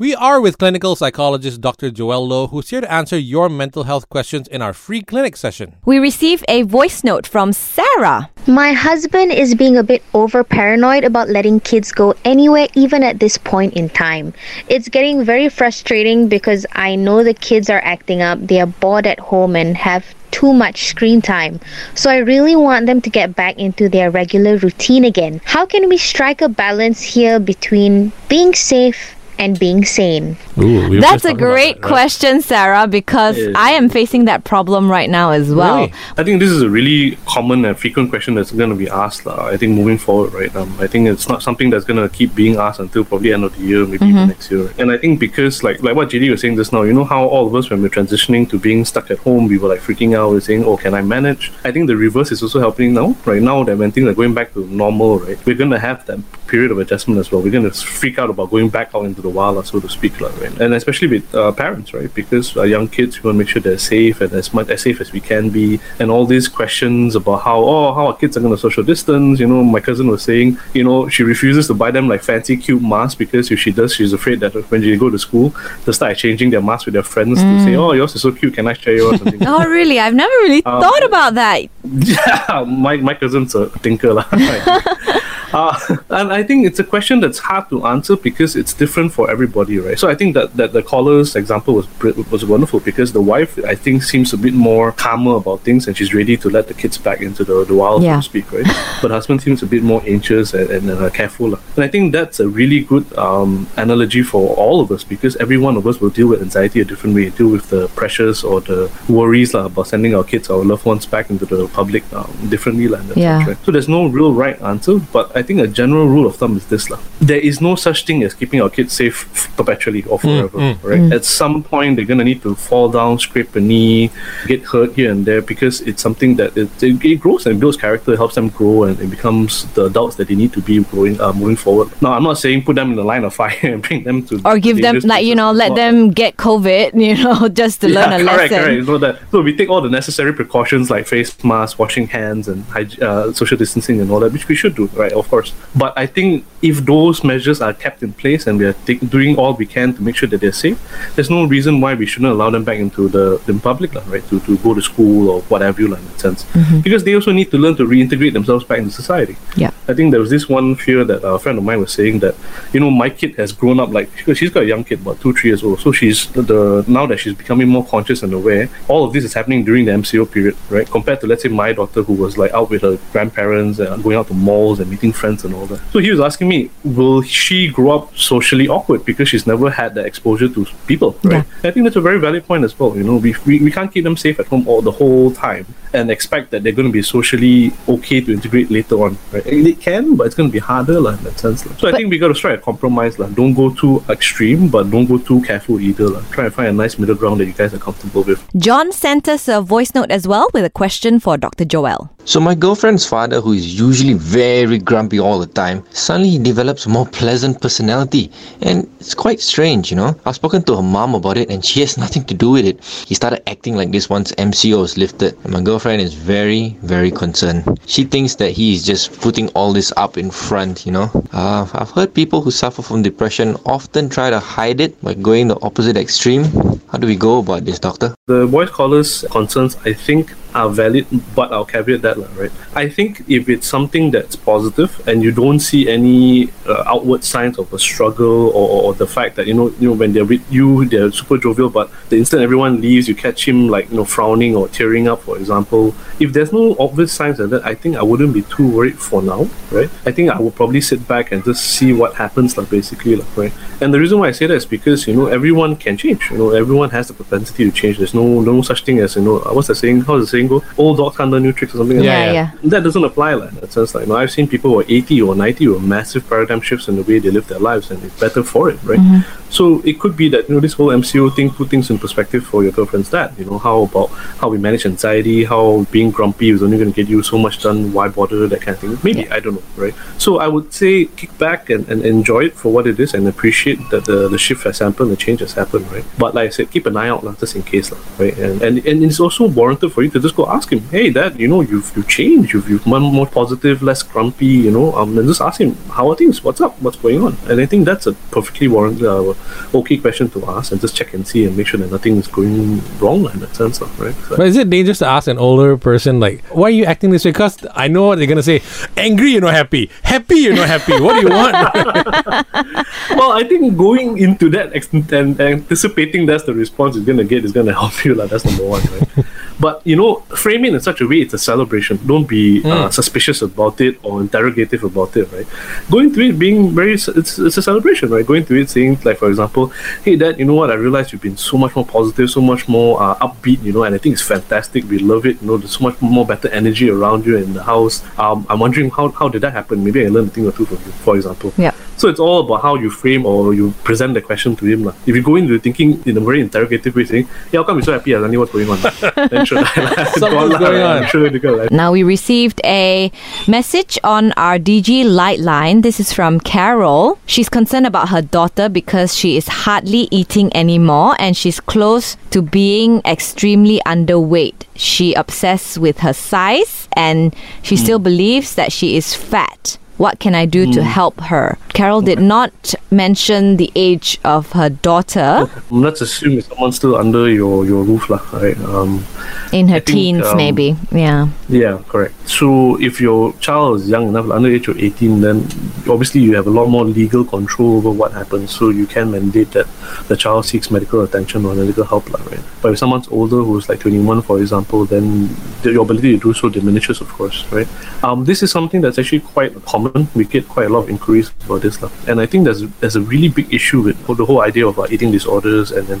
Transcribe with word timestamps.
We 0.00 0.14
are 0.14 0.40
with 0.40 0.58
clinical 0.58 0.94
psychologist 0.94 1.60
Dr. 1.60 1.90
Joel 1.90 2.28
Low, 2.28 2.46
who's 2.46 2.70
here 2.70 2.80
to 2.80 2.92
answer 2.92 3.18
your 3.18 3.48
mental 3.48 3.82
health 3.82 4.08
questions 4.08 4.46
in 4.46 4.62
our 4.62 4.72
free 4.72 5.02
clinic 5.02 5.36
session. 5.36 5.74
We 5.86 5.98
received 5.98 6.44
a 6.46 6.62
voice 6.62 7.02
note 7.02 7.26
from 7.26 7.52
Sarah. 7.52 8.30
My 8.46 8.74
husband 8.74 9.32
is 9.32 9.56
being 9.56 9.76
a 9.76 9.82
bit 9.82 10.04
over 10.14 10.44
paranoid 10.44 11.02
about 11.02 11.28
letting 11.28 11.58
kids 11.58 11.90
go 11.90 12.14
anywhere, 12.24 12.68
even 12.76 13.02
at 13.02 13.18
this 13.18 13.38
point 13.38 13.74
in 13.74 13.88
time. 13.88 14.34
It's 14.68 14.88
getting 14.88 15.24
very 15.24 15.48
frustrating 15.48 16.28
because 16.28 16.64
I 16.74 16.94
know 16.94 17.24
the 17.24 17.34
kids 17.34 17.68
are 17.68 17.82
acting 17.82 18.22
up, 18.22 18.38
they 18.38 18.60
are 18.60 18.66
bored 18.66 19.04
at 19.04 19.18
home, 19.18 19.56
and 19.56 19.76
have 19.76 20.14
too 20.30 20.52
much 20.52 20.84
screen 20.84 21.20
time. 21.20 21.58
So 21.96 22.08
I 22.08 22.18
really 22.18 22.54
want 22.54 22.86
them 22.86 23.00
to 23.00 23.10
get 23.10 23.34
back 23.34 23.58
into 23.58 23.88
their 23.88 24.12
regular 24.12 24.58
routine 24.58 25.04
again. 25.04 25.40
How 25.44 25.66
can 25.66 25.88
we 25.88 25.98
strike 25.98 26.40
a 26.40 26.48
balance 26.48 27.02
here 27.02 27.40
between 27.40 28.12
being 28.28 28.54
safe 28.54 29.16
and 29.38 29.58
being 29.58 29.84
sane? 29.84 30.36
Ooh, 30.58 30.88
we 30.88 31.00
That's 31.00 31.24
a 31.24 31.34
great 31.34 31.76
that, 31.76 31.82
right? 31.82 31.82
question, 31.82 32.42
Sarah, 32.42 32.86
because 32.86 33.36
It 33.36 33.50
is. 33.50 33.54
I 33.56 33.70
am 33.70 33.88
facing 33.88 34.24
that 34.26 34.44
problem 34.44 34.90
right 34.90 35.08
now 35.08 35.30
as 35.30 35.54
well. 35.54 35.76
Really? 35.76 35.92
I 36.16 36.24
think 36.24 36.40
this 36.40 36.50
is 36.50 36.62
a 36.62 36.70
really 36.70 37.16
common 37.26 37.64
and 37.64 37.78
frequent 37.78 38.10
question 38.10 38.34
that's 38.34 38.50
going 38.50 38.70
to 38.70 38.76
be 38.76 38.88
asked. 38.88 39.24
lah. 39.26 39.46
I 39.46 39.56
think 39.56 39.74
moving 39.74 39.98
forward, 39.98 40.32
right? 40.34 40.54
Um, 40.54 40.76
I 40.80 40.86
think 40.86 41.08
it's 41.08 41.28
not 41.28 41.42
something 41.42 41.70
that's 41.70 41.84
going 41.84 42.00
to 42.02 42.08
keep 42.14 42.34
being 42.34 42.56
asked 42.56 42.80
until 42.80 43.04
probably 43.04 43.32
end 43.32 43.44
of 43.44 43.56
the 43.56 43.62
year, 43.62 43.86
maybe 43.86 44.06
even 44.06 44.28
next 44.28 44.50
year. 44.50 44.72
And 44.78 44.90
I 44.90 44.98
think 44.98 45.20
because 45.20 45.62
like 45.62 45.82
like 45.82 45.94
what 45.94 46.10
JD 46.10 46.30
was 46.30 46.40
saying 46.40 46.56
just 46.56 46.72
now, 46.72 46.82
you 46.82 46.92
know 46.92 47.04
how 47.04 47.24
all 47.26 47.46
of 47.46 47.54
us 47.54 47.70
when 47.70 47.82
we're 47.82 47.88
transitioning 47.88 48.48
to 48.50 48.58
being 48.58 48.84
stuck 48.84 49.10
at 49.10 49.18
home, 49.18 49.46
we 49.48 49.58
were 49.58 49.68
like 49.68 49.80
freaking 49.80 50.16
out, 50.16 50.30
we're 50.30 50.40
saying, 50.40 50.64
"Oh, 50.64 50.76
can 50.76 50.94
I 50.94 51.02
manage?" 51.02 51.52
I 51.64 51.70
think 51.72 51.86
the 51.86 51.96
reverse 51.96 52.32
is 52.32 52.42
also 52.42 52.60
happening 52.60 52.94
now. 52.94 53.16
Right 53.24 53.42
now 53.42 53.62
that 53.64 53.76
when 53.78 53.92
things 53.92 54.06
are 54.08 54.14
going 54.14 54.34
back 54.34 54.52
to 54.54 54.66
normal, 54.66 55.20
right, 55.20 55.38
we're 55.46 55.56
going 55.56 55.70
to 55.70 55.78
have 55.78 56.04
that 56.06 56.18
period 56.48 56.70
of 56.72 56.78
adjustment 56.78 57.20
as 57.20 57.30
well. 57.30 57.40
We're 57.42 57.52
going 57.58 57.70
to 57.70 57.76
freak 58.00 58.18
out 58.18 58.30
about 58.30 58.50
going 58.50 58.68
back 58.70 58.88
out 58.94 59.04
into 59.04 59.22
the 59.22 59.28
wild, 59.28 59.64
so 59.66 59.78
to 59.80 59.88
speak, 59.88 60.20
lah, 60.20 60.30
right? 60.40 60.54
And 60.60 60.74
especially 60.74 61.08
with 61.08 61.34
uh, 61.34 61.52
parents, 61.52 61.92
right? 61.94 62.12
Because 62.20 62.56
uh, 62.56 62.62
young 62.74 62.88
kids, 62.88 63.22
we 63.22 63.28
want 63.28 63.36
to 63.36 63.38
make 63.38 63.48
sure 63.48 63.60
they're 63.62 63.78
safe 63.78 64.20
and 64.20 64.32
as 64.32 64.52
much 64.54 64.68
as 64.70 64.82
safe 64.82 65.00
as 65.00 65.12
we 65.12 65.20
can 65.20 65.50
be. 65.50 65.78
And 66.00 66.10
all 66.10 66.26
these 66.26 66.48
questions 66.48 67.14
about 67.14 67.38
how, 67.48 67.58
oh, 67.62 67.92
how 67.94 68.06
our 68.08 68.16
kids 68.16 68.36
are 68.36 68.40
going 68.40 68.54
to 68.54 68.58
social 68.60 68.82
distance. 68.82 69.38
You 69.40 69.46
know, 69.46 69.62
my 69.62 69.80
cousin 69.80 70.08
was 70.08 70.22
saying, 70.22 70.58
you 70.74 70.84
know, 70.84 71.08
she 71.08 71.22
refuses 71.22 71.66
to 71.68 71.74
buy 71.74 71.90
them 71.90 72.08
like 72.08 72.22
fancy, 72.22 72.56
cute 72.56 72.82
masks 72.82 73.14
because 73.14 73.50
if 73.50 73.58
she 73.60 73.70
does, 73.72 73.94
she's 73.94 74.12
afraid 74.12 74.40
that 74.40 74.54
when 74.70 74.80
they 74.80 74.96
go 74.96 75.10
to 75.10 75.18
school, 75.18 75.54
they'll 75.84 75.92
start 75.94 76.12
exchanging 76.12 76.50
their 76.50 76.62
masks 76.62 76.86
with 76.86 76.94
their 76.94 77.02
friends 77.02 77.38
to 77.40 77.64
say, 77.64 77.74
oh, 77.76 77.92
yours 77.92 78.14
is 78.14 78.22
so 78.22 78.32
cute. 78.32 78.54
Can 78.54 78.66
I 78.66 78.72
share 78.72 78.96
yours? 78.96 79.20
Oh, 79.48 79.64
really? 79.66 79.98
I've 80.00 80.14
never 80.14 80.32
really 80.44 80.64
Um, 80.64 80.80
thought 80.82 81.04
about 81.04 81.34
that. 81.34 81.58
yeah, 81.84 82.64
my, 82.66 82.96
my 82.96 83.14
cousin's 83.14 83.54
a 83.54 83.68
thinker. 83.84 84.12
lah. 84.14 84.26
uh, 85.52 85.78
and 86.10 86.32
I 86.32 86.42
think 86.42 86.66
it's 86.66 86.78
a 86.78 86.84
question 86.84 87.20
that's 87.20 87.38
hard 87.38 87.68
to 87.70 87.86
answer 87.86 88.16
because 88.16 88.56
it's 88.56 88.74
different 88.74 89.12
for 89.12 89.30
everybody, 89.30 89.78
right? 89.78 89.98
So 89.98 90.08
I 90.08 90.14
think 90.14 90.34
that, 90.34 90.56
that 90.56 90.72
the 90.72 90.82
caller's 90.82 91.36
example 91.36 91.74
was 91.74 91.86
was 92.30 92.44
wonderful 92.44 92.80
because 92.80 93.12
the 93.12 93.20
wife, 93.22 93.58
I 93.64 93.74
think, 93.74 94.02
seems 94.02 94.32
a 94.32 94.36
bit 94.36 94.54
more 94.54 94.92
calmer 94.92 95.36
about 95.36 95.60
things 95.60 95.86
and 95.86 95.96
she's 95.96 96.14
ready 96.14 96.36
to 96.36 96.50
let 96.50 96.68
the 96.68 96.74
kids 96.74 96.98
back 96.98 97.20
into 97.20 97.44
the, 97.44 97.64
the 97.64 97.74
wild, 97.74 98.02
Yeah. 98.02 98.16
so 98.16 98.20
to 98.20 98.24
speak, 98.24 98.52
right? 98.52 98.66
but 99.02 99.10
husband 99.10 99.42
seems 99.42 99.62
a 99.62 99.66
bit 99.66 99.82
more 99.82 100.02
anxious 100.06 100.54
and, 100.54 100.70
and 100.70 100.90
uh, 100.90 101.10
careful. 101.10 101.54
And 101.54 101.84
I 101.84 101.88
think 101.88 102.12
that's 102.12 102.40
a 102.40 102.48
really 102.48 102.80
good 102.80 103.06
um, 103.18 103.68
analogy 103.76 104.22
for 104.22 104.54
all 104.56 104.80
of 104.80 104.90
us 104.90 105.04
because 105.04 105.36
every 105.36 105.58
one 105.58 105.76
of 105.76 105.86
us 105.86 106.00
will 106.00 106.10
deal 106.10 106.28
with 106.28 106.42
anxiety 106.42 106.80
a 106.80 106.84
different 106.84 107.14
way, 107.14 107.30
deal 107.30 107.48
with 107.48 107.70
the 107.70 107.88
pressures 107.88 108.44
or 108.44 108.60
the 108.60 108.90
worries 109.08 109.54
lah, 109.54 109.66
about 109.66 109.88
sending 109.88 110.14
our 110.14 110.24
kids, 110.24 110.50
our 110.50 110.64
loved 110.64 110.84
ones 110.84 111.06
back 111.06 111.30
into 111.30 111.46
the 111.46 111.68
public 111.68 112.02
um, 112.12 112.30
differently. 112.48 112.86
that 112.86 113.16
Yeah. 113.16 113.54
So 113.64 113.72
there's 113.72 113.88
no 113.88 114.06
real 114.06 114.32
right 114.32 114.60
answer, 114.62 114.98
but 115.12 115.34
I 115.38 115.42
think 115.42 115.60
a 115.60 115.68
general 115.80 116.06
rule 116.14 116.26
of 116.26 116.34
thumb 116.36 116.56
is 116.56 116.66
this. 116.66 116.84
lah. 116.90 116.98
There 117.20 117.42
is 117.50 117.60
no 117.60 117.72
such 117.86 117.98
thing 118.06 118.22
as 118.26 118.34
keeping 118.34 118.60
our 118.62 118.70
kids 118.76 118.92
safe 118.92 119.18
perpetually 119.56 120.02
or 120.10 120.18
forever. 120.18 120.58
mm. 120.58 120.76
Right? 120.90 121.12
At 121.18 121.24
some 121.24 121.62
point, 121.62 121.96
they're 121.96 122.10
going 122.12 122.22
to 122.24 122.28
need 122.32 122.42
to 122.42 122.54
fall 122.54 122.88
down, 122.98 123.18
scrape 123.18 123.54
a 123.56 123.60
knee, 123.60 124.10
get 124.46 124.62
hurt 124.72 124.90
here 124.98 125.10
and 125.12 125.24
there 125.24 125.42
because 125.52 125.80
it's 125.82 126.02
something 126.02 126.36
that 126.36 126.56
it, 126.56 126.70
it, 126.82 127.04
it 127.04 127.16
grows 127.24 127.46
and 127.46 127.60
builds 127.60 127.76
character, 127.76 128.16
helps 128.16 128.34
them 128.34 128.48
grow, 128.48 128.84
and 128.84 128.98
it 129.00 129.10
becomes 129.16 129.64
the 129.74 129.84
adults 129.86 130.16
that 130.16 130.28
they 130.28 130.34
need 130.34 130.52
to 130.52 130.60
be 130.60 130.82
growing, 130.84 131.20
uh, 131.20 131.32
moving 131.32 131.56
forward. 131.56 131.88
Now, 132.02 132.12
I'm 132.12 132.24
not 132.24 132.38
saying 132.38 132.64
put 132.64 132.76
them 132.76 132.90
in 132.90 132.96
the 132.96 133.04
line 133.04 133.24
of 133.24 133.34
fire 133.40 133.56
and 133.62 133.82
bring 133.82 134.04
them 134.04 134.26
to 134.26 134.40
Or 134.44 134.58
give 134.58 134.80
them, 134.82 134.98
like, 135.04 135.24
you 135.24 135.34
know, 135.34 135.52
let 135.52 135.74
them 135.74 136.10
get 136.10 136.36
COVID, 136.36 136.94
you 137.08 137.16
know, 137.22 137.48
just 137.48 137.80
to 137.82 137.88
learn 137.88 138.12
a 138.12 138.18
correct, 138.24 138.52
lesson. 138.52 138.58
correct. 138.64 138.86
So 138.86 138.98
that 138.98 139.14
so 139.30 139.42
we 139.42 139.56
take 139.56 139.68
all 139.68 139.80
the 139.80 139.90
necessary 139.90 140.32
precautions 140.32 140.90
like 140.90 141.06
face 141.06 141.30
masks, 141.44 141.78
washing 141.78 142.06
hands, 142.08 142.48
and 142.48 142.64
uh, 143.02 143.32
social 143.32 143.56
distancing 143.56 144.00
and 144.00 144.10
all 144.10 144.20
that, 144.20 144.32
which 144.32 144.48
we 144.48 144.54
should 144.54 144.74
do, 144.74 144.86
right? 144.94 145.12
Of 145.12 145.27
course. 145.28 145.52
But 145.74 145.92
I 145.96 146.06
think 146.06 146.44
if 146.62 146.84
those 146.84 147.22
measures 147.24 147.60
are 147.60 147.72
kept 147.72 148.02
in 148.02 148.12
place 148.12 148.46
and 148.46 148.58
we 148.58 148.66
are 148.66 148.74
doing 149.08 149.36
all 149.36 149.54
we 149.54 149.66
can 149.66 149.94
to 149.94 150.02
make 150.02 150.16
sure 150.16 150.28
that 150.28 150.40
they're 150.40 150.52
safe, 150.52 150.78
there's 151.14 151.30
no 151.30 151.44
reason 151.44 151.80
why 151.80 151.94
we 151.94 152.06
shouldn't 152.06 152.32
allow 152.32 152.50
them 152.50 152.64
back 152.64 152.78
into 152.78 153.08
the, 153.08 153.40
the 153.46 153.58
public, 153.58 153.94
right? 154.06 154.26
To, 154.28 154.40
to 154.40 154.56
go 154.58 154.74
to 154.74 154.82
school 154.82 155.30
or 155.30 155.40
whatever 155.42 155.80
you 155.80 155.88
like 155.88 156.00
in 156.00 156.08
that 156.08 156.20
sense. 156.20 156.44
Mm-hmm. 156.44 156.80
Because 156.80 157.04
they 157.04 157.14
also 157.14 157.32
need 157.32 157.50
to 157.50 157.58
learn 157.58 157.76
to 157.76 157.84
reintegrate 157.84 158.32
themselves 158.32 158.64
back 158.64 158.78
into 158.78 158.90
society. 158.90 159.36
Yeah. 159.56 159.70
I 159.88 159.94
think 159.94 160.10
there 160.10 160.20
was 160.20 160.30
this 160.30 160.48
one 160.48 160.76
fear 160.76 161.02
that 161.04 161.26
a 161.26 161.38
friend 161.38 161.56
of 161.56 161.64
mine 161.64 161.80
was 161.80 161.92
saying 161.92 162.18
that, 162.18 162.34
you 162.72 162.80
know, 162.80 162.90
my 162.90 163.08
kid 163.08 163.34
has 163.36 163.52
grown 163.52 163.80
up 163.80 163.88
like 163.88 164.14
because 164.16 164.36
she's 164.36 164.50
got 164.50 164.64
a 164.64 164.66
young 164.66 164.84
kid, 164.84 165.00
about 165.00 165.20
two, 165.20 165.32
three 165.32 165.48
years 165.50 165.62
old. 165.64 165.80
So 165.80 165.92
she's 165.92 166.30
the, 166.32 166.42
the 166.42 166.84
now 166.86 167.06
that 167.06 167.18
she's 167.18 167.34
becoming 167.34 167.68
more 167.68 167.86
conscious 167.86 168.22
and 168.22 168.32
aware, 168.34 168.68
all 168.88 169.04
of 169.04 169.12
this 169.14 169.24
is 169.24 169.32
happening 169.32 169.64
during 169.64 169.86
the 169.86 169.92
MCO 169.92 170.30
period, 170.30 170.56
right? 170.68 170.88
Compared 170.90 171.20
to 171.22 171.26
let's 171.26 171.42
say 171.42 171.48
my 171.48 171.72
daughter 171.72 172.02
who 172.02 172.12
was 172.12 172.36
like 172.36 172.52
out 172.52 172.68
with 172.68 172.82
her 172.82 172.98
grandparents 173.12 173.78
and 173.78 174.02
going 174.02 174.16
out 174.16 174.28
to 174.28 174.34
malls 174.34 174.78
and 174.80 174.90
meeting 174.90 175.12
friends 175.12 175.44
and 175.44 175.54
all 175.54 175.66
that. 175.66 175.80
So 175.90 176.00
he 176.00 176.10
was 176.10 176.20
asking 176.20 176.48
me, 176.48 176.70
will 176.84 177.22
she 177.22 177.68
grow 177.68 177.92
up 177.92 178.16
socially 178.16 178.68
awkward 178.68 179.04
because 179.06 179.30
she's 179.30 179.46
never 179.46 179.70
had 179.70 179.94
the 179.94 180.04
exposure 180.04 180.48
to 180.50 180.66
people, 180.86 181.18
right? 181.24 181.44
I 181.64 181.70
think 181.70 181.84
that's 181.84 181.96
a 181.96 182.00
very 182.00 182.20
valid 182.20 182.46
point 182.46 182.64
as 182.64 182.78
well. 182.78 182.94
You 182.94 183.04
know, 183.04 183.16
we, 183.16 183.34
we, 183.46 183.60
we 183.60 183.70
can't 183.70 183.92
keep 183.92 184.04
them 184.04 184.16
safe 184.18 184.38
at 184.38 184.48
home 184.48 184.68
all 184.68 184.82
the 184.82 184.90
whole 184.90 185.30
time 185.32 185.66
and 185.94 186.10
expect 186.10 186.50
that 186.50 186.62
they're 186.62 186.72
going 186.72 186.88
to 186.88 186.92
be 186.92 187.02
socially 187.02 187.72
okay 187.88 188.20
to 188.20 188.32
integrate 188.32 188.70
later 188.70 189.02
on. 189.02 189.16
Right? 189.32 189.77
It 189.78 189.84
can, 189.84 190.16
but 190.16 190.26
it's 190.26 190.34
going 190.34 190.48
to 190.48 190.52
be 190.52 190.58
harder 190.58 190.98
lah, 191.00 191.12
in 191.14 191.22
that 191.24 191.38
sense. 191.38 191.64
lah. 191.64 191.74
So 191.78 191.88
I 191.88 191.92
think 191.92 192.10
we 192.10 192.18
got 192.18 192.28
to 192.28 192.34
strike 192.34 192.58
a 192.58 192.62
compromise. 192.62 193.18
lah. 193.18 193.28
Don't 193.28 193.54
go 193.54 193.70
too 193.70 194.02
extreme, 194.10 194.68
but 194.68 194.90
don't 194.90 195.06
go 195.06 195.18
too 195.18 195.40
careful 195.42 195.78
either. 195.80 196.08
lah. 196.08 196.22
Try 196.32 196.46
and 196.46 196.54
find 196.54 196.68
a 196.68 196.72
nice 196.72 196.98
middle 196.98 197.14
ground 197.14 197.40
that 197.40 197.46
you 197.46 197.52
guys 197.52 197.72
are 197.72 197.78
comfortable 197.78 198.22
with. 198.24 198.42
John 198.56 198.90
sent 198.92 199.28
us 199.28 199.46
a 199.48 199.60
voice 199.62 199.94
note 199.94 200.10
as 200.10 200.26
well 200.26 200.50
with 200.52 200.64
a 200.64 200.70
question 200.70 201.20
for 201.20 201.36
Dr. 201.36 201.64
Joel. 201.64 202.10
So 202.28 202.40
my 202.40 202.54
girlfriend's 202.54 203.06
father, 203.06 203.40
who 203.40 203.54
is 203.54 203.80
usually 203.80 204.12
very 204.12 204.76
grumpy 204.76 205.18
all 205.18 205.38
the 205.38 205.46
time, 205.46 205.82
suddenly 205.92 206.36
develops 206.36 206.84
a 206.84 206.90
more 206.90 207.06
pleasant 207.06 207.62
personality. 207.62 208.30
And 208.60 208.86
it's 209.00 209.14
quite 209.14 209.40
strange, 209.40 209.90
you 209.90 209.96
know. 209.96 210.14
I've 210.26 210.34
spoken 210.34 210.62
to 210.64 210.76
her 210.76 210.82
mom 210.82 211.14
about 211.14 211.38
it 211.38 211.48
and 211.48 211.64
she 211.64 211.80
has 211.80 211.96
nothing 212.04 212.26
to 212.26 212.34
do 212.34 212.50
with 212.50 212.66
it. 212.66 212.84
He 212.84 213.14
started 213.14 213.48
acting 213.48 213.76
like 213.76 213.92
this 213.92 214.10
once 214.10 214.32
MCO 214.32 214.84
is 214.84 214.98
lifted. 214.98 215.38
And 215.44 215.54
my 215.54 215.62
girlfriend 215.62 216.02
is 216.02 216.12
very, 216.12 216.76
very 216.82 217.10
concerned. 217.10 217.80
She 217.86 218.04
thinks 218.04 218.34
that 218.34 218.50
he 218.50 218.74
is 218.74 218.84
just 218.84 219.18
putting 219.22 219.48
all 219.56 219.72
this 219.72 219.90
up 219.96 220.18
in 220.18 220.30
front, 220.30 220.84
you 220.84 220.92
know. 220.92 221.10
Uh, 221.32 221.66
I've 221.72 221.92
heard 221.92 222.12
people 222.12 222.42
who 222.42 222.50
suffer 222.50 222.82
from 222.82 223.00
depression 223.00 223.56
often 223.64 224.10
try 224.10 224.28
to 224.28 224.38
hide 224.38 224.82
it 224.82 225.00
by 225.02 225.14
going 225.14 225.48
the 225.48 225.58
opposite 225.62 225.96
extreme. 225.96 226.44
How 226.92 226.98
do 226.98 227.06
we 227.06 227.16
go 227.16 227.38
about 227.38 227.64
this, 227.64 227.78
doctor? 227.78 228.14
The 228.26 228.44
voice 228.44 228.68
caller's 228.68 229.24
concerns, 229.30 229.78
I 229.86 229.94
think, 229.94 230.34
are 230.54 230.68
valid, 230.70 231.06
but 231.34 231.52
I'll 231.52 231.64
caveat 231.64 232.02
that, 232.02 232.16
right? 232.36 232.50
I 232.74 232.88
think 232.88 233.22
if 233.28 233.48
it's 233.48 233.66
something 233.66 234.10
that's 234.10 234.36
positive 234.36 235.06
and 235.06 235.22
you 235.22 235.32
don't 235.32 235.60
see 235.60 235.88
any 235.88 236.50
uh, 236.66 236.84
outward 236.86 237.24
signs 237.24 237.58
of 237.58 237.72
a 237.72 237.78
struggle 237.78 238.48
or, 238.48 238.68
or, 238.68 238.82
or 238.84 238.94
the 238.94 239.06
fact 239.06 239.36
that 239.36 239.46
you 239.46 239.54
know, 239.54 239.68
you 239.80 239.88
know, 239.88 239.94
when 239.94 240.12
they're 240.12 240.24
with 240.24 240.44
you, 240.52 240.84
they're 240.86 241.10
super 241.12 241.38
jovial, 241.38 241.70
but 241.70 241.90
the 242.08 242.16
instant 242.16 242.42
everyone 242.42 242.80
leaves, 242.80 243.08
you 243.08 243.14
catch 243.14 243.46
him 243.46 243.68
like 243.68 243.90
you 243.90 243.96
know 243.96 244.04
frowning 244.04 244.56
or 244.56 244.68
tearing 244.68 245.08
up, 245.08 245.22
for 245.22 245.38
example. 245.38 245.94
If 246.20 246.32
there's 246.32 246.52
no 246.52 246.76
obvious 246.78 247.12
signs 247.12 247.40
of 247.40 247.50
that, 247.50 247.64
I 247.64 247.74
think 247.74 247.96
I 247.96 248.02
wouldn't 248.02 248.34
be 248.34 248.42
too 248.42 248.68
worried 248.68 248.98
for 248.98 249.22
now, 249.22 249.48
right? 249.70 249.90
I 250.06 250.12
think 250.12 250.30
I 250.30 250.40
would 250.40 250.54
probably 250.54 250.80
sit 250.80 251.06
back 251.06 251.32
and 251.32 251.44
just 251.44 251.64
see 251.64 251.92
what 251.92 252.14
happens, 252.14 252.56
like 252.56 252.70
basically, 252.70 253.16
like, 253.16 253.36
right? 253.36 253.52
And 253.80 253.92
the 253.92 254.00
reason 254.00 254.18
why 254.18 254.28
I 254.28 254.32
say 254.32 254.46
that 254.46 254.54
is 254.54 254.66
because 254.66 255.06
you 255.06 255.14
know 255.14 255.26
everyone 255.26 255.76
can 255.76 255.96
change. 255.96 256.30
You 256.30 256.38
know, 256.38 256.50
everyone 256.50 256.90
has 256.90 257.08
the 257.08 257.14
propensity 257.14 257.64
to 257.64 257.72
change. 257.72 257.98
There's 257.98 258.14
no 258.14 258.40
no 258.40 258.62
such 258.62 258.84
thing 258.84 258.98
as 259.00 259.16
you 259.16 259.22
know 259.22 259.40
uh, 259.40 259.52
what's 259.52 259.68
the 259.68 259.74
saying? 259.74 260.02
How's 260.02 260.22
the 260.22 260.26
saying 260.26 260.37
go? 260.46 260.62
Old 260.76 260.98
dogs 260.98 261.16
can't 261.16 261.30
learn 261.30 261.42
new 261.42 261.52
tricks 261.52 261.74
or 261.74 261.78
something. 261.78 261.96
like 261.96 262.04
Yeah, 262.06 262.26
that. 262.26 262.34
yeah. 262.34 262.50
That 262.70 262.84
doesn't 262.84 263.02
apply 263.02 263.34
like 263.34 263.50
that 263.60 263.72
sense. 263.72 263.94
Like, 263.94 264.06
you 264.06 264.12
know, 264.12 264.16
I've 264.18 264.30
seen 264.30 264.46
people 264.46 264.70
who 264.70 264.80
are 264.80 264.84
80 264.88 265.22
or 265.22 265.34
90 265.34 265.64
who 265.64 265.76
are 265.76 265.80
massive 265.80 266.28
paradigm 266.28 266.60
shifts 266.60 266.86
in 266.88 266.96
the 266.96 267.02
way 267.02 267.18
they 267.18 267.30
live 267.30 267.48
their 267.48 267.58
lives, 267.58 267.90
and 267.90 268.00
it's 268.04 268.20
better 268.20 268.44
for 268.44 268.70
it, 268.70 268.78
right? 268.84 268.98
Mm-hmm. 269.00 269.47
So 269.50 269.80
it 269.84 269.98
could 269.98 270.16
be 270.16 270.28
that 270.30 270.48
you 270.48 270.54
know 270.54 270.60
this 270.60 270.74
whole 270.74 270.88
MCO 270.88 271.34
thing 271.34 271.50
put 271.50 271.70
things 271.70 271.90
in 271.90 271.98
perspective 271.98 272.46
for 272.46 272.62
your 272.62 272.72
girlfriend's 272.72 273.10
dad. 273.10 273.34
You 273.38 273.46
know 273.46 273.58
how 273.58 273.82
about 273.82 274.08
how 274.40 274.48
we 274.48 274.58
manage 274.58 274.84
anxiety, 274.86 275.44
how 275.44 275.86
being 275.90 276.10
grumpy 276.10 276.50
is 276.50 276.62
only 276.62 276.76
going 276.76 276.92
to 276.92 276.96
get 276.96 277.08
you 277.08 277.22
so 277.22 277.38
much 277.38 277.62
done. 277.62 277.92
Why 277.92 278.08
bother 278.08 278.46
that 278.46 278.60
kind 278.60 278.74
of 278.74 278.80
thing? 278.80 278.98
Maybe 279.02 279.30
I 279.30 279.40
don't 279.40 279.54
know, 279.54 279.62
right? 279.76 279.94
So 280.18 280.38
I 280.38 280.48
would 280.48 280.72
say 280.72 281.06
kick 281.06 281.36
back 281.38 281.70
and, 281.70 281.88
and 281.88 282.04
enjoy 282.04 282.44
it 282.44 282.54
for 282.54 282.72
what 282.72 282.86
it 282.86 283.00
is, 283.00 283.14
and 283.14 283.26
appreciate 283.26 283.78
that 283.90 284.04
the, 284.04 284.28
the 284.28 284.38
shift 284.38 284.64
has 284.64 284.78
happened, 284.78 285.10
the 285.10 285.16
change 285.16 285.40
has 285.40 285.54
happened, 285.54 285.90
right? 285.90 286.04
But 286.18 286.34
like 286.34 286.48
I 286.48 286.50
said, 286.50 286.70
keep 286.70 286.86
an 286.86 286.96
eye 286.96 287.08
out, 287.08 287.24
lah, 287.24 287.34
just 287.34 287.56
in 287.56 287.62
case, 287.62 287.90
lah, 287.90 287.98
right? 288.18 288.36
And, 288.36 288.62
and 288.62 288.78
and 288.86 289.02
it's 289.02 289.20
also 289.20 289.48
warranted 289.48 289.92
for 289.92 290.02
you 290.02 290.10
to 290.10 290.20
just 290.20 290.36
go 290.36 290.46
ask 290.46 290.72
him, 290.72 290.80
hey, 290.90 291.10
dad, 291.10 291.40
you 291.40 291.48
know 291.48 291.60
you've 291.62 291.90
you've 291.96 292.08
changed, 292.08 292.52
you've 292.52 292.68
you've 292.68 292.86
more 292.86 293.26
positive, 293.26 293.82
less 293.82 294.02
grumpy, 294.02 294.46
you 294.46 294.70
know, 294.70 294.94
um, 294.94 295.16
and 295.18 295.26
just 295.26 295.40
ask 295.40 295.60
him 295.60 295.74
how 295.90 296.10
are 296.10 296.16
things, 296.16 296.42
what's 296.44 296.60
up, 296.60 296.80
what's 296.82 296.96
going 296.96 297.22
on, 297.22 297.36
and 297.48 297.60
I 297.60 297.66
think 297.66 297.84
that's 297.84 298.06
a 298.06 298.12
perfectly 298.30 298.68
warranted 298.68 299.06
uh, 299.06 299.34
okay 299.74 299.96
question 299.96 300.28
to 300.30 300.44
ask 300.46 300.72
and 300.72 300.80
just 300.80 300.94
check 300.96 301.14
and 301.14 301.26
see 301.26 301.44
and 301.44 301.56
make 301.56 301.66
sure 301.66 301.78
that 301.80 301.90
nothing 301.90 302.16
is 302.16 302.26
going 302.26 302.80
wrong 302.98 303.24
in 303.32 303.40
that 303.40 303.54
sense, 303.54 303.80
right? 303.98 304.14
So- 304.28 304.36
But 304.36 304.46
is 304.48 304.56
it 304.56 304.70
dangerous 304.70 304.98
to 305.00 305.06
ask 305.06 305.28
an 305.28 305.38
older 305.38 305.76
person 305.76 306.20
like, 306.20 306.44
why 306.46 306.68
are 306.68 306.70
you 306.70 306.84
acting 306.84 307.10
this 307.10 307.24
way? 307.24 307.30
Because 307.32 307.58
I 307.74 307.88
know 307.88 308.06
what 308.06 308.18
they're 308.18 308.26
gonna 308.26 308.42
say. 308.42 308.62
Angry, 308.96 309.30
you're 309.32 309.40
not 309.40 309.54
happy. 309.54 309.90
Happy, 310.02 310.36
you're 310.36 310.54
not 310.56 310.68
happy. 310.68 310.92
What 311.00 311.14
do 311.14 311.20
you 311.28 311.34
want? 311.34 311.52
well, 313.16 313.32
I 313.32 313.44
think 313.48 313.76
going 313.76 314.18
into 314.18 314.48
that 314.50 314.74
extent 314.74 315.12
and 315.12 315.40
anticipating 315.40 316.26
that's 316.26 316.44
the 316.44 316.54
response 316.54 316.96
you're 316.96 317.04
gonna 317.04 317.24
get 317.24 317.44
is 317.44 317.52
gonna 317.52 317.72
help 317.82 318.04
you, 318.04 318.14
like 318.14 318.30
that's 318.30 318.44
number 318.44 318.64
one, 318.64 318.82
right? 318.92 319.26
but 319.60 319.80
you 319.84 319.96
know, 319.96 320.16
frame 320.36 320.64
it 320.64 320.74
in 320.74 320.80
such 320.80 321.00
a 321.00 321.06
way 321.06 321.16
it's 321.16 321.34
a 321.34 321.38
celebration. 321.38 321.98
Don't 322.06 322.26
be 322.28 322.62
uh, 322.64 322.90
suspicious 322.90 323.42
about 323.42 323.80
it 323.80 323.98
or 324.02 324.20
interrogative 324.20 324.84
about 324.84 325.16
it, 325.16 325.30
right? 325.32 325.46
Going 325.90 326.12
to 326.14 326.20
it 326.20 326.38
being 326.38 326.70
very, 326.74 326.94
it's, 326.94 327.08
it's 327.08 327.38
a 327.56 327.62
celebration, 327.62 328.10
right? 328.10 328.24
Going 328.26 328.44
to 328.46 328.54
it 328.54 328.70
saying 328.70 328.98
like, 329.04 329.18
for 329.18 329.27
example, 329.30 329.68
hey, 330.04 330.16
Dad, 330.16 330.38
you 330.38 330.44
know 330.44 330.54
what? 330.54 330.70
I 330.70 330.74
realized 330.74 331.12
you've 331.12 331.22
been 331.22 331.36
so 331.36 331.56
much 331.56 331.74
more 331.76 331.86
positive, 331.86 332.30
so 332.30 332.40
much 332.40 332.68
more 332.68 333.00
uh, 333.02 333.16
upbeat, 333.16 333.62
you 333.62 333.72
know, 333.72 333.84
and 333.84 333.94
I 333.94 333.98
think 333.98 334.14
it's 334.14 334.22
fantastic. 334.22 334.84
We 334.88 334.98
love 334.98 335.26
it. 335.26 335.40
You 335.40 335.48
know, 335.48 335.56
there's 335.56 335.76
so 335.76 335.84
much 335.84 336.00
more 336.00 336.26
better 336.26 336.48
energy 336.48 336.90
around 336.90 337.26
you 337.26 337.36
in 337.36 337.54
the 337.54 337.62
house. 337.62 338.02
Um, 338.18 338.46
I'm 338.48 338.60
wondering 338.60 338.90
how 338.90 339.08
how 339.10 339.28
did 339.28 339.42
that 339.42 339.52
happen? 339.52 339.84
Maybe 339.84 340.04
I 340.04 340.08
learned 340.08 340.28
a 340.28 340.30
thing 340.30 340.46
or 340.46 340.52
two 340.52 340.66
from 340.66 340.78
you, 340.78 340.92
for 341.04 341.16
example. 341.16 341.52
Yep. 341.56 341.74
So 341.98 342.08
it's 342.08 342.20
all 342.20 342.46
about 342.46 342.62
how 342.62 342.76
you 342.76 342.90
frame 342.90 343.26
or 343.26 343.54
you 343.54 343.72
present 343.82 344.14
the 344.14 344.22
question 344.22 344.54
to 344.56 344.64
him. 344.64 344.84
lah. 344.84 344.94
If 345.04 345.16
you 345.16 345.22
go 345.22 345.34
into 345.34 345.58
thinking 345.58 346.00
in 346.06 346.16
a 346.16 346.20
very 346.20 346.40
interrogative 346.40 346.94
way, 346.94 347.04
saying, 347.04 347.26
"Yeah, 347.50 347.60
how 347.60 347.64
come 347.64 347.78
you're 347.78 347.90
so 347.90 347.92
happy? 347.92 348.12
Suddenly, 348.12 348.38
what's 348.38 348.52
going 348.52 348.70
on?" 348.70 348.78
then 349.30 349.44
sure, 349.44 349.66
Something's 350.14 350.58
going 350.58 350.82
on. 350.82 351.06
Sure 351.06 351.28
they 351.28 351.40
go 351.40 351.54
like, 351.54 351.72
Now 351.72 351.90
we 351.90 352.04
received 352.04 352.60
a 352.64 353.10
message 353.48 353.98
on 354.04 354.30
our 354.36 354.58
DG 354.58 355.04
Lightline. 355.04 355.82
This 355.82 355.98
is 355.98 356.12
from 356.12 356.38
Carol. 356.38 357.18
She's 357.26 357.48
concerned 357.48 357.86
about 357.86 358.10
her 358.10 358.22
daughter 358.22 358.68
because 358.68 359.17
she 359.18 359.36
is 359.36 359.48
hardly 359.48 360.06
eating 360.12 360.54
anymore 360.56 361.16
and 361.18 361.36
she's 361.36 361.58
close 361.58 362.16
to 362.30 362.40
being 362.40 363.02
extremely 363.04 363.80
underweight. 363.84 364.62
She 364.76 365.12
obsessed 365.14 365.76
with 365.78 365.98
her 366.06 366.12
size 366.12 366.88
and 366.92 367.34
she 367.62 367.74
hmm. 367.74 367.82
still 367.82 367.98
believes 367.98 368.54
that 368.54 368.70
she 368.70 368.96
is 368.96 369.14
fat. 369.14 369.76
What 369.98 370.20
can 370.20 370.34
I 370.34 370.46
do 370.46 370.72
to 370.72 370.82
help 370.82 371.20
her? 371.22 371.58
Carol 371.74 372.00
did 372.00 372.20
not 372.20 372.74
mention 372.90 373.56
the 373.56 373.70
age 373.74 374.18
of 374.24 374.52
her 374.52 374.68
daughter 374.68 375.48
Let's 375.70 376.00
assume 376.00 376.38
it's 376.38 376.48
someone 376.48 376.72
still 376.72 376.96
under 376.96 377.28
your, 377.30 377.64
your 377.66 377.84
roof, 377.84 378.08
lah, 378.08 378.22
right? 378.32 378.58
Um, 378.60 379.04
in 379.52 379.68
her 379.68 379.76
I 379.76 379.80
think, 379.80 379.86
teens, 379.86 380.26
um, 380.26 380.36
maybe. 380.36 380.76
Yeah. 380.92 381.28
Yeah, 381.48 381.82
correct. 381.88 382.14
So 382.28 382.80
if 382.80 383.00
your 383.00 383.32
child 383.34 383.80
is 383.80 383.88
young 383.88 384.08
enough, 384.08 384.30
under 384.30 384.48
age 384.48 384.68
of 384.68 384.78
18, 384.78 385.20
then 385.20 385.42
obviously 385.88 386.20
you 386.20 386.34
have 386.36 386.46
a 386.46 386.50
lot 386.50 386.66
more 386.66 386.84
legal 386.84 387.24
control 387.24 387.76
over 387.78 387.90
what 387.90 388.12
happens. 388.12 388.50
So 388.50 388.70
you 388.70 388.86
can 388.86 389.10
mandate 389.10 389.50
that 389.52 389.66
the 390.08 390.16
child 390.16 390.46
seeks 390.46 390.70
medical 390.70 391.02
attention 391.02 391.44
or 391.44 391.54
medical 391.54 391.84
help, 391.84 392.08
lah, 392.10 392.22
right? 392.30 392.40
But 392.62 392.72
if 392.72 392.78
someone's 392.78 393.08
older, 393.08 393.42
who's 393.42 393.68
like 393.68 393.80
21, 393.80 394.22
for 394.22 394.40
example, 394.40 394.84
then 394.84 395.28
the, 395.62 395.72
your 395.72 395.82
ability 395.82 396.18
to 396.18 396.20
do 396.20 396.34
so 396.34 396.48
diminishes, 396.48 397.00
of 397.00 397.08
course, 397.08 397.44
right? 397.52 397.68
Um, 398.04 398.24
this 398.24 398.42
is 398.42 398.50
something 398.50 398.80
that's 398.80 398.98
actually 398.98 399.20
quite 399.20 399.52
common. 399.64 399.87
We 400.14 400.24
get 400.24 400.48
quite 400.48 400.66
a 400.66 400.68
lot 400.68 400.84
of 400.84 400.88
inquiries 400.88 401.30
about 401.44 401.62
this, 401.62 401.80
lah. 401.82 401.90
and 402.06 402.20
I 402.20 402.26
think 402.26 402.44
there's 402.44 402.62
there's 402.80 402.96
a 402.96 403.00
really 403.00 403.28
big 403.28 403.52
issue 403.52 403.80
with 403.80 403.96
the 404.06 404.24
whole 404.24 404.40
idea 404.40 404.66
of 404.66 404.78
uh, 404.78 404.86
eating 404.90 405.10
disorders 405.10 405.70
and 405.70 405.86
then 405.88 406.00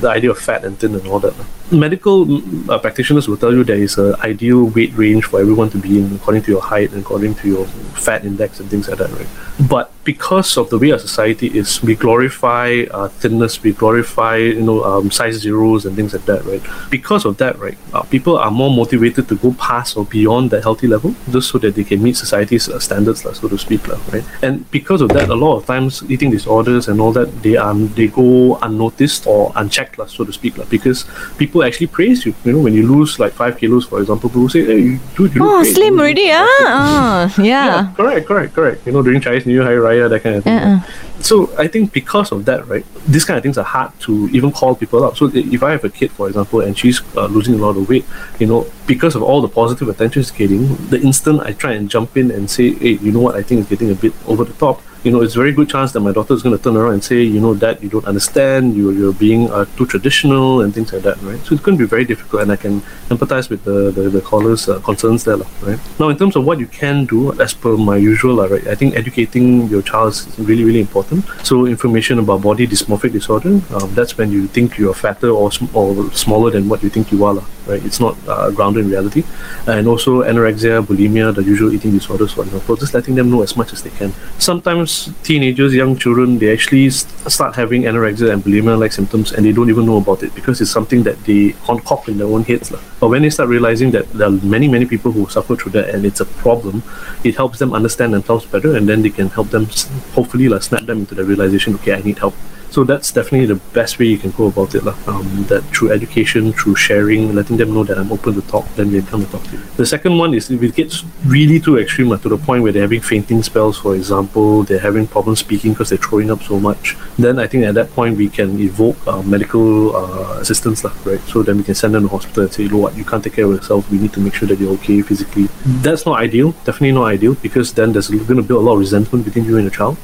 the 0.00 0.10
idea 0.10 0.30
of 0.30 0.38
fat 0.38 0.64
and 0.64 0.78
thin 0.78 0.94
and 0.94 1.06
all 1.06 1.20
that. 1.20 1.34
Medical 1.70 2.26
mm, 2.26 2.68
uh, 2.68 2.78
practitioners 2.78 3.28
will 3.28 3.36
tell 3.36 3.52
you 3.52 3.64
there 3.64 3.76
is 3.76 3.96
an 3.98 4.14
ideal 4.20 4.64
weight 4.64 4.92
range 4.94 5.24
for 5.24 5.40
everyone 5.40 5.70
to 5.70 5.78
be 5.78 5.98
in 5.98 6.14
according 6.14 6.42
to 6.42 6.50
your 6.50 6.60
height 6.60 6.92
and 6.92 7.02
according 7.02 7.34
to 7.36 7.48
your 7.48 7.66
fat 7.96 8.24
index 8.24 8.60
and 8.60 8.68
things 8.68 8.88
like 8.88 8.98
that, 8.98 9.10
right? 9.10 9.26
But 9.68 9.92
because 10.04 10.56
of 10.56 10.70
the 10.70 10.78
way 10.78 10.90
our 10.92 10.98
society 10.98 11.46
is, 11.56 11.82
we 11.82 11.94
glorify 11.94 12.84
uh, 12.90 13.08
thinness, 13.08 13.62
we 13.62 13.72
glorify 13.72 14.36
you 14.36 14.62
know 14.62 14.82
um, 14.84 15.10
size 15.10 15.36
zeros 15.36 15.86
and 15.86 15.94
things 15.96 16.12
like 16.12 16.24
that, 16.26 16.44
right? 16.44 16.62
Because 16.90 17.24
of 17.24 17.36
that, 17.38 17.58
right, 17.58 17.78
uh, 17.92 18.02
people 18.02 18.36
are 18.36 18.50
more 18.50 18.70
motivated 18.70 19.28
to 19.28 19.36
go 19.36 19.52
past 19.54 19.96
or 19.96 20.04
beyond 20.04 20.50
that 20.50 20.62
healthy 20.62 20.86
level 20.86 21.14
just 21.30 21.50
so 21.50 21.58
that 21.58 21.74
they 21.74 21.84
can 21.84 22.02
meet 22.02 22.16
society's 22.16 22.68
uh, 22.68 22.78
standards, 22.80 23.21
so 23.22 23.48
to 23.48 23.58
speak, 23.58 23.86
right? 24.12 24.24
And 24.42 24.68
because 24.70 25.00
of 25.00 25.08
that, 25.10 25.28
a 25.28 25.34
lot 25.34 25.56
of 25.56 25.66
times 25.66 26.02
eating 26.08 26.30
disorders 26.30 26.88
and 26.88 27.00
all 27.00 27.12
that 27.12 27.28
they 27.42 27.56
um 27.56 27.88
they 27.94 28.08
go 28.08 28.56
unnoticed 28.62 29.26
or 29.26 29.52
unchecked, 29.56 29.96
so 30.10 30.24
to 30.24 30.32
speak, 30.32 30.54
because 30.68 31.04
people 31.38 31.62
actually 31.64 31.86
praise 31.88 32.24
you. 32.26 32.34
You 32.44 32.52
know, 32.52 32.58
when 32.60 32.74
you 32.74 32.86
lose 32.86 33.18
like 33.18 33.32
five 33.32 33.58
kilos, 33.58 33.86
for 33.86 34.00
example, 34.00 34.28
people 34.30 34.48
say, 34.48 34.64
"Hey, 34.64 34.78
you, 34.80 34.98
dude, 35.16 35.34
you 35.34 35.40
look 35.42 35.60
Oh, 35.60 35.62
slim 35.64 35.98
already, 36.00 36.28
ah? 36.32 36.46
Oh, 36.48 37.34
yeah. 37.42 37.66
yeah, 37.66 37.92
correct, 37.96 38.26
correct, 38.26 38.54
correct. 38.54 38.86
You 38.86 38.92
know, 38.92 39.02
during 39.02 39.20
Chinese 39.20 39.46
New 39.46 39.54
Year, 39.54 39.62
Hari 39.64 39.76
Raya, 39.76 40.08
that 40.10 40.22
kind 40.22 40.36
of 40.36 40.44
thing. 40.44 40.52
Uh-uh. 40.58 40.80
So 41.22 41.54
I 41.56 41.68
think 41.68 41.92
because 41.92 42.32
of 42.32 42.44
that, 42.46 42.66
right, 42.66 42.84
these 43.06 43.24
kind 43.24 43.36
of 43.36 43.42
things 43.42 43.56
are 43.56 43.64
hard 43.64 43.98
to 44.00 44.28
even 44.32 44.50
call 44.50 44.74
people 44.74 45.04
out. 45.04 45.16
So 45.16 45.30
if 45.32 45.62
I 45.62 45.70
have 45.70 45.84
a 45.84 45.88
kid, 45.88 46.10
for 46.10 46.26
example, 46.26 46.60
and 46.60 46.76
she's 46.76 47.00
uh, 47.16 47.26
losing 47.26 47.54
a 47.54 47.58
lot 47.58 47.76
of 47.76 47.88
weight, 47.88 48.04
you 48.40 48.46
know, 48.46 48.66
because 48.86 49.14
of 49.14 49.22
all 49.22 49.40
the 49.40 49.48
positive 49.48 49.88
attention 49.88 50.22
she's 50.22 50.32
getting, 50.32 50.76
the 50.88 51.00
instant 51.00 51.40
I 51.40 51.52
try 51.52 51.72
and 51.72 51.88
jump 51.88 52.16
in 52.16 52.30
and 52.32 52.50
say, 52.50 52.74
hey, 52.74 52.94
you 52.94 53.12
know 53.12 53.20
what, 53.20 53.36
I 53.36 53.42
think 53.42 53.60
it's 53.60 53.70
getting 53.70 53.90
a 53.90 53.94
bit 53.94 54.12
over 54.26 54.44
the 54.44 54.52
top. 54.54 54.82
You 55.04 55.10
know, 55.10 55.20
it's 55.20 55.34
a 55.34 55.38
very 55.38 55.52
good 55.52 55.68
chance 55.68 55.90
that 55.92 56.00
my 56.00 56.12
daughter 56.12 56.32
is 56.32 56.42
going 56.42 56.56
to 56.56 56.62
turn 56.62 56.76
around 56.76 56.92
and 56.94 57.02
say, 57.02 57.22
you 57.22 57.40
know, 57.40 57.54
that 57.54 57.82
you 57.82 57.88
don't 57.88 58.04
understand, 58.04 58.76
you, 58.76 58.90
you're 58.92 59.12
being 59.12 59.50
uh, 59.50 59.64
too 59.76 59.84
traditional 59.84 60.60
and 60.60 60.72
things 60.72 60.92
like 60.92 61.02
that, 61.02 61.20
right? 61.22 61.40
So 61.40 61.54
it's 61.54 61.62
going 61.62 61.76
to 61.76 61.84
be 61.84 61.88
very 61.88 62.04
difficult, 62.04 62.42
and 62.42 62.52
I 62.52 62.56
can 62.56 62.82
empathize 63.10 63.50
with 63.50 63.64
the, 63.64 63.90
the, 63.90 64.02
the 64.10 64.20
caller's 64.20 64.68
uh, 64.68 64.78
concerns 64.80 65.24
there, 65.24 65.38
right? 65.62 65.80
Now, 65.98 66.08
in 66.08 66.16
terms 66.16 66.36
of 66.36 66.44
what 66.44 66.60
you 66.60 66.68
can 66.68 67.04
do, 67.06 67.32
as 67.40 67.52
per 67.52 67.76
my 67.76 67.96
usual, 67.96 68.36
right, 68.46 68.64
I 68.68 68.76
think 68.76 68.94
educating 68.94 69.66
your 69.66 69.82
child 69.82 70.12
is 70.12 70.38
really, 70.38 70.62
really 70.62 70.80
important. 70.80 71.24
So, 71.42 71.66
information 71.66 72.20
about 72.20 72.42
body 72.42 72.66
dysmorphic 72.68 73.10
disorder, 73.10 73.60
um, 73.74 73.94
that's 73.94 74.16
when 74.16 74.30
you 74.30 74.46
think 74.46 74.78
you're 74.78 74.94
fatter 74.94 75.30
or, 75.30 75.50
sm- 75.50 75.74
or 75.74 76.12
smaller 76.12 76.50
than 76.52 76.68
what 76.68 76.82
you 76.84 76.90
think 76.90 77.10
you 77.10 77.24
are, 77.24 77.34
lah, 77.34 77.44
right? 77.66 77.84
It's 77.84 78.00
not 78.00 78.16
uh, 78.28 78.50
grounded 78.50 78.84
in 78.84 78.90
reality. 78.90 79.24
And 79.66 79.86
also, 79.86 80.22
anorexia, 80.22 80.84
bulimia, 80.84 81.34
the 81.34 81.42
usual 81.42 81.72
eating 81.72 81.92
disorders, 81.92 82.32
for 82.32 82.42
example, 82.42 82.76
just 82.76 82.94
letting 82.94 83.14
them 83.14 83.30
know 83.30 83.42
as 83.42 83.56
much 83.56 83.72
as 83.72 83.82
they 83.82 83.90
can. 83.90 84.12
Sometimes 84.38 85.10
teenagers, 85.22 85.74
young 85.74 85.96
children, 85.96 86.38
they 86.38 86.52
actually 86.52 86.90
start 86.90 87.54
having 87.54 87.82
anorexia 87.82 88.32
and 88.32 88.42
bulimia 88.42 88.78
like 88.78 88.92
symptoms 88.92 89.32
and 89.32 89.44
they 89.46 89.52
don't 89.52 89.70
even 89.70 89.86
know 89.86 89.98
about 89.98 90.22
it 90.22 90.34
because 90.34 90.60
it's 90.60 90.70
something 90.70 91.02
that 91.02 91.18
they 91.24 91.52
concoct 91.64 92.08
in 92.08 92.18
their 92.18 92.26
own 92.26 92.42
heads. 92.44 92.70
lah. 92.70 92.80
But 93.00 93.08
when 93.08 93.22
they 93.22 93.30
start 93.30 93.48
realizing 93.48 93.90
that 93.92 94.10
there 94.12 94.28
are 94.28 94.38
many, 94.42 94.68
many 94.68 94.86
people 94.86 95.12
who 95.12 95.28
suffer 95.28 95.56
through 95.56 95.72
that 95.72 95.90
and 95.94 96.04
it's 96.04 96.20
a 96.20 96.26
problem, 96.26 96.82
it 97.24 97.36
helps 97.36 97.58
them 97.58 97.72
understand 97.72 98.14
themselves 98.14 98.46
better 98.46 98.76
and 98.76 98.88
then 98.88 99.02
they 99.02 99.10
can 99.10 99.28
help 99.28 99.50
them, 99.50 99.66
hopefully, 100.14 100.48
like, 100.48 100.62
snap 100.62 100.82
them 100.86 100.98
into 100.98 101.14
the 101.14 101.24
realization, 101.24 101.74
okay, 101.76 101.94
I 101.94 102.02
need 102.02 102.18
help. 102.18 102.34
So 102.72 102.84
that's 102.84 103.12
definitely 103.12 103.52
the 103.52 103.60
best 103.76 103.98
way 103.98 104.06
you 104.06 104.16
can 104.16 104.30
go 104.32 104.46
about 104.46 104.74
it. 104.74 104.82
lah. 104.82 104.96
Um, 105.06 105.44
that 105.52 105.60
through 105.76 105.92
education, 105.92 106.54
through 106.56 106.76
sharing, 106.76 107.34
letting 107.34 107.58
them 107.58 107.74
know 107.74 107.84
that 107.84 107.98
I'm 107.98 108.10
open 108.10 108.32
to 108.32 108.40
talk, 108.48 108.64
then 108.76 108.90
they 108.90 109.02
come 109.02 109.20
and 109.20 109.30
talk 109.30 109.44
to 109.52 109.56
you. 109.56 109.62
The 109.76 109.84
second 109.84 110.16
one 110.16 110.32
is 110.32 110.50
if 110.50 110.62
it 110.62 110.74
gets 110.74 111.04
really 111.26 111.60
too 111.60 111.76
extreme, 111.76 112.08
lah, 112.08 112.16
to 112.24 112.30
the 112.32 112.38
point 112.38 112.62
where 112.62 112.72
they're 112.72 112.88
having 112.88 113.04
fainting 113.04 113.42
spells, 113.42 113.76
for 113.76 113.94
example, 113.94 114.64
they're 114.64 114.80
having 114.80 115.06
problems 115.06 115.40
speaking 115.40 115.76
because 115.76 115.90
they're 115.90 116.00
throwing 116.00 116.30
up 116.30 116.40
so 116.42 116.58
much, 116.58 116.96
then 117.18 117.38
I 117.38 117.46
think 117.46 117.68
at 117.68 117.76
that 117.76 117.92
point 117.92 118.16
we 118.16 118.32
can 118.32 118.56
evoke 118.56 118.96
uh, 119.06 119.20
medical 119.20 119.94
uh, 119.94 120.40
assistance, 120.40 120.82
lah, 120.82 120.96
right? 121.04 121.20
So 121.28 121.44
then 121.44 121.60
we 121.60 121.64
can 121.68 121.76
send 121.76 121.92
them 121.92 122.08
to 122.08 122.08
hospital 122.08 122.48
and 122.48 122.52
say, 122.56 122.64
you 122.64 122.72
know 122.72 122.78
what, 122.78 122.96
you 122.96 123.04
can't 123.04 123.22
take 123.22 123.36
care 123.36 123.44
of 123.44 123.52
yourself, 123.52 123.84
we 123.92 123.98
need 124.00 124.16
to 124.16 124.20
make 124.24 124.32
sure 124.32 124.48
that 124.48 124.58
you're 124.58 124.72
okay 124.80 125.04
physically. 125.04 125.52
That's 125.84 126.08
not 126.08 126.16
ideal, 126.24 126.56
definitely 126.64 126.92
not 126.92 127.04
ideal, 127.04 127.36
because 127.36 127.76
then 127.76 127.92
there's 127.92 128.08
going 128.08 128.40
to 128.40 128.42
build 128.42 128.64
a 128.64 128.64
lot 128.64 128.80
of 128.80 128.80
resentment 128.80 129.28
between 129.28 129.44
you 129.44 129.60
and 129.60 129.68
your 129.68 129.76
child. 129.76 130.00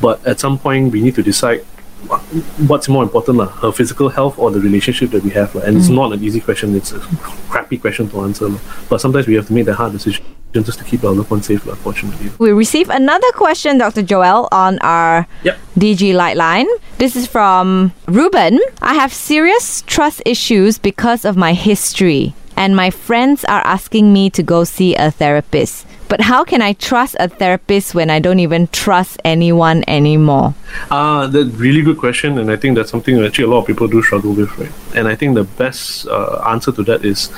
But 0.00 0.22
at 0.22 0.38
some 0.38 0.62
point, 0.62 0.92
we 0.92 1.02
need 1.02 1.18
to 1.18 1.22
decide 1.22 1.66
what's 2.66 2.88
more 2.88 3.02
important, 3.02 3.38
lah, 3.38 3.46
her 3.62 3.72
physical 3.72 4.08
health 4.08 4.38
or 4.38 4.50
the 4.50 4.60
relationship 4.60 5.10
that 5.10 5.22
we 5.22 5.30
have. 5.30 5.54
lah. 5.54 5.62
And 5.62 5.76
it's 5.76 5.88
mm. 5.88 5.96
not 5.96 6.12
an 6.12 6.22
easy 6.22 6.40
question, 6.40 6.74
it's 6.74 6.92
a 6.92 7.00
crappy 7.48 7.78
question 7.78 8.08
to 8.10 8.20
answer. 8.22 8.48
lah. 8.48 8.60
But 8.88 9.00
sometimes 9.00 9.26
we 9.26 9.34
have 9.34 9.46
to 9.48 9.52
make 9.52 9.66
that 9.66 9.74
hard 9.74 9.92
decision 9.92 10.24
just 10.52 10.78
to 10.78 10.84
keep 10.84 11.02
our 11.02 11.12
loved 11.12 11.30
ones 11.30 11.46
safe, 11.46 11.66
lah, 11.66 11.74
fortunately. 11.74 12.30
We 12.38 12.52
received 12.52 12.90
another 12.90 13.30
question, 13.34 13.78
Dr. 13.78 14.02
Joel, 14.02 14.48
on 14.52 14.78
our 14.80 15.26
Yep. 15.42 15.58
DG 15.78 16.14
Lightline. 16.14 16.70
This 16.98 17.16
is 17.16 17.26
from 17.26 17.92
Ruben. 18.06 18.60
I 18.80 18.94
have 18.94 19.12
serious 19.12 19.82
trust 19.82 20.22
issues 20.24 20.78
because 20.78 21.24
of 21.24 21.36
my 21.36 21.54
history, 21.54 22.34
and 22.56 22.76
my 22.76 22.90
friends 22.90 23.44
are 23.44 23.66
asking 23.66 24.12
me 24.12 24.30
to 24.30 24.42
go 24.42 24.62
see 24.62 24.94
a 24.94 25.10
therapist. 25.10 25.86
But 26.08 26.20
how 26.20 26.44
can 26.44 26.62
I 26.62 26.74
trust 26.74 27.16
a 27.18 27.28
therapist 27.28 27.94
when 27.94 28.10
I 28.10 28.18
don't 28.20 28.38
even 28.38 28.68
trust 28.68 29.20
anyone 29.24 29.84
anymore? 29.88 30.54
Ah, 30.90 31.26
that's 31.26 31.48
a 31.48 31.50
really 31.56 31.82
good 31.82 31.98
question, 31.98 32.38
and 32.38 32.50
I 32.50 32.56
think 32.56 32.76
that's 32.76 32.90
something 32.90 33.16
that 33.16 33.26
actually 33.26 33.44
a 33.44 33.48
lot 33.48 33.60
of 33.60 33.66
people 33.66 33.88
do 33.88 34.02
struggle 34.02 34.32
with, 34.32 34.56
right? 34.58 34.72
And 34.94 35.08
I 35.08 35.14
think 35.14 35.34
the 35.34 35.44
best 35.44 36.06
uh, 36.06 36.42
answer 36.46 36.72
to 36.72 36.82
that 36.84 37.04
is 37.04 37.30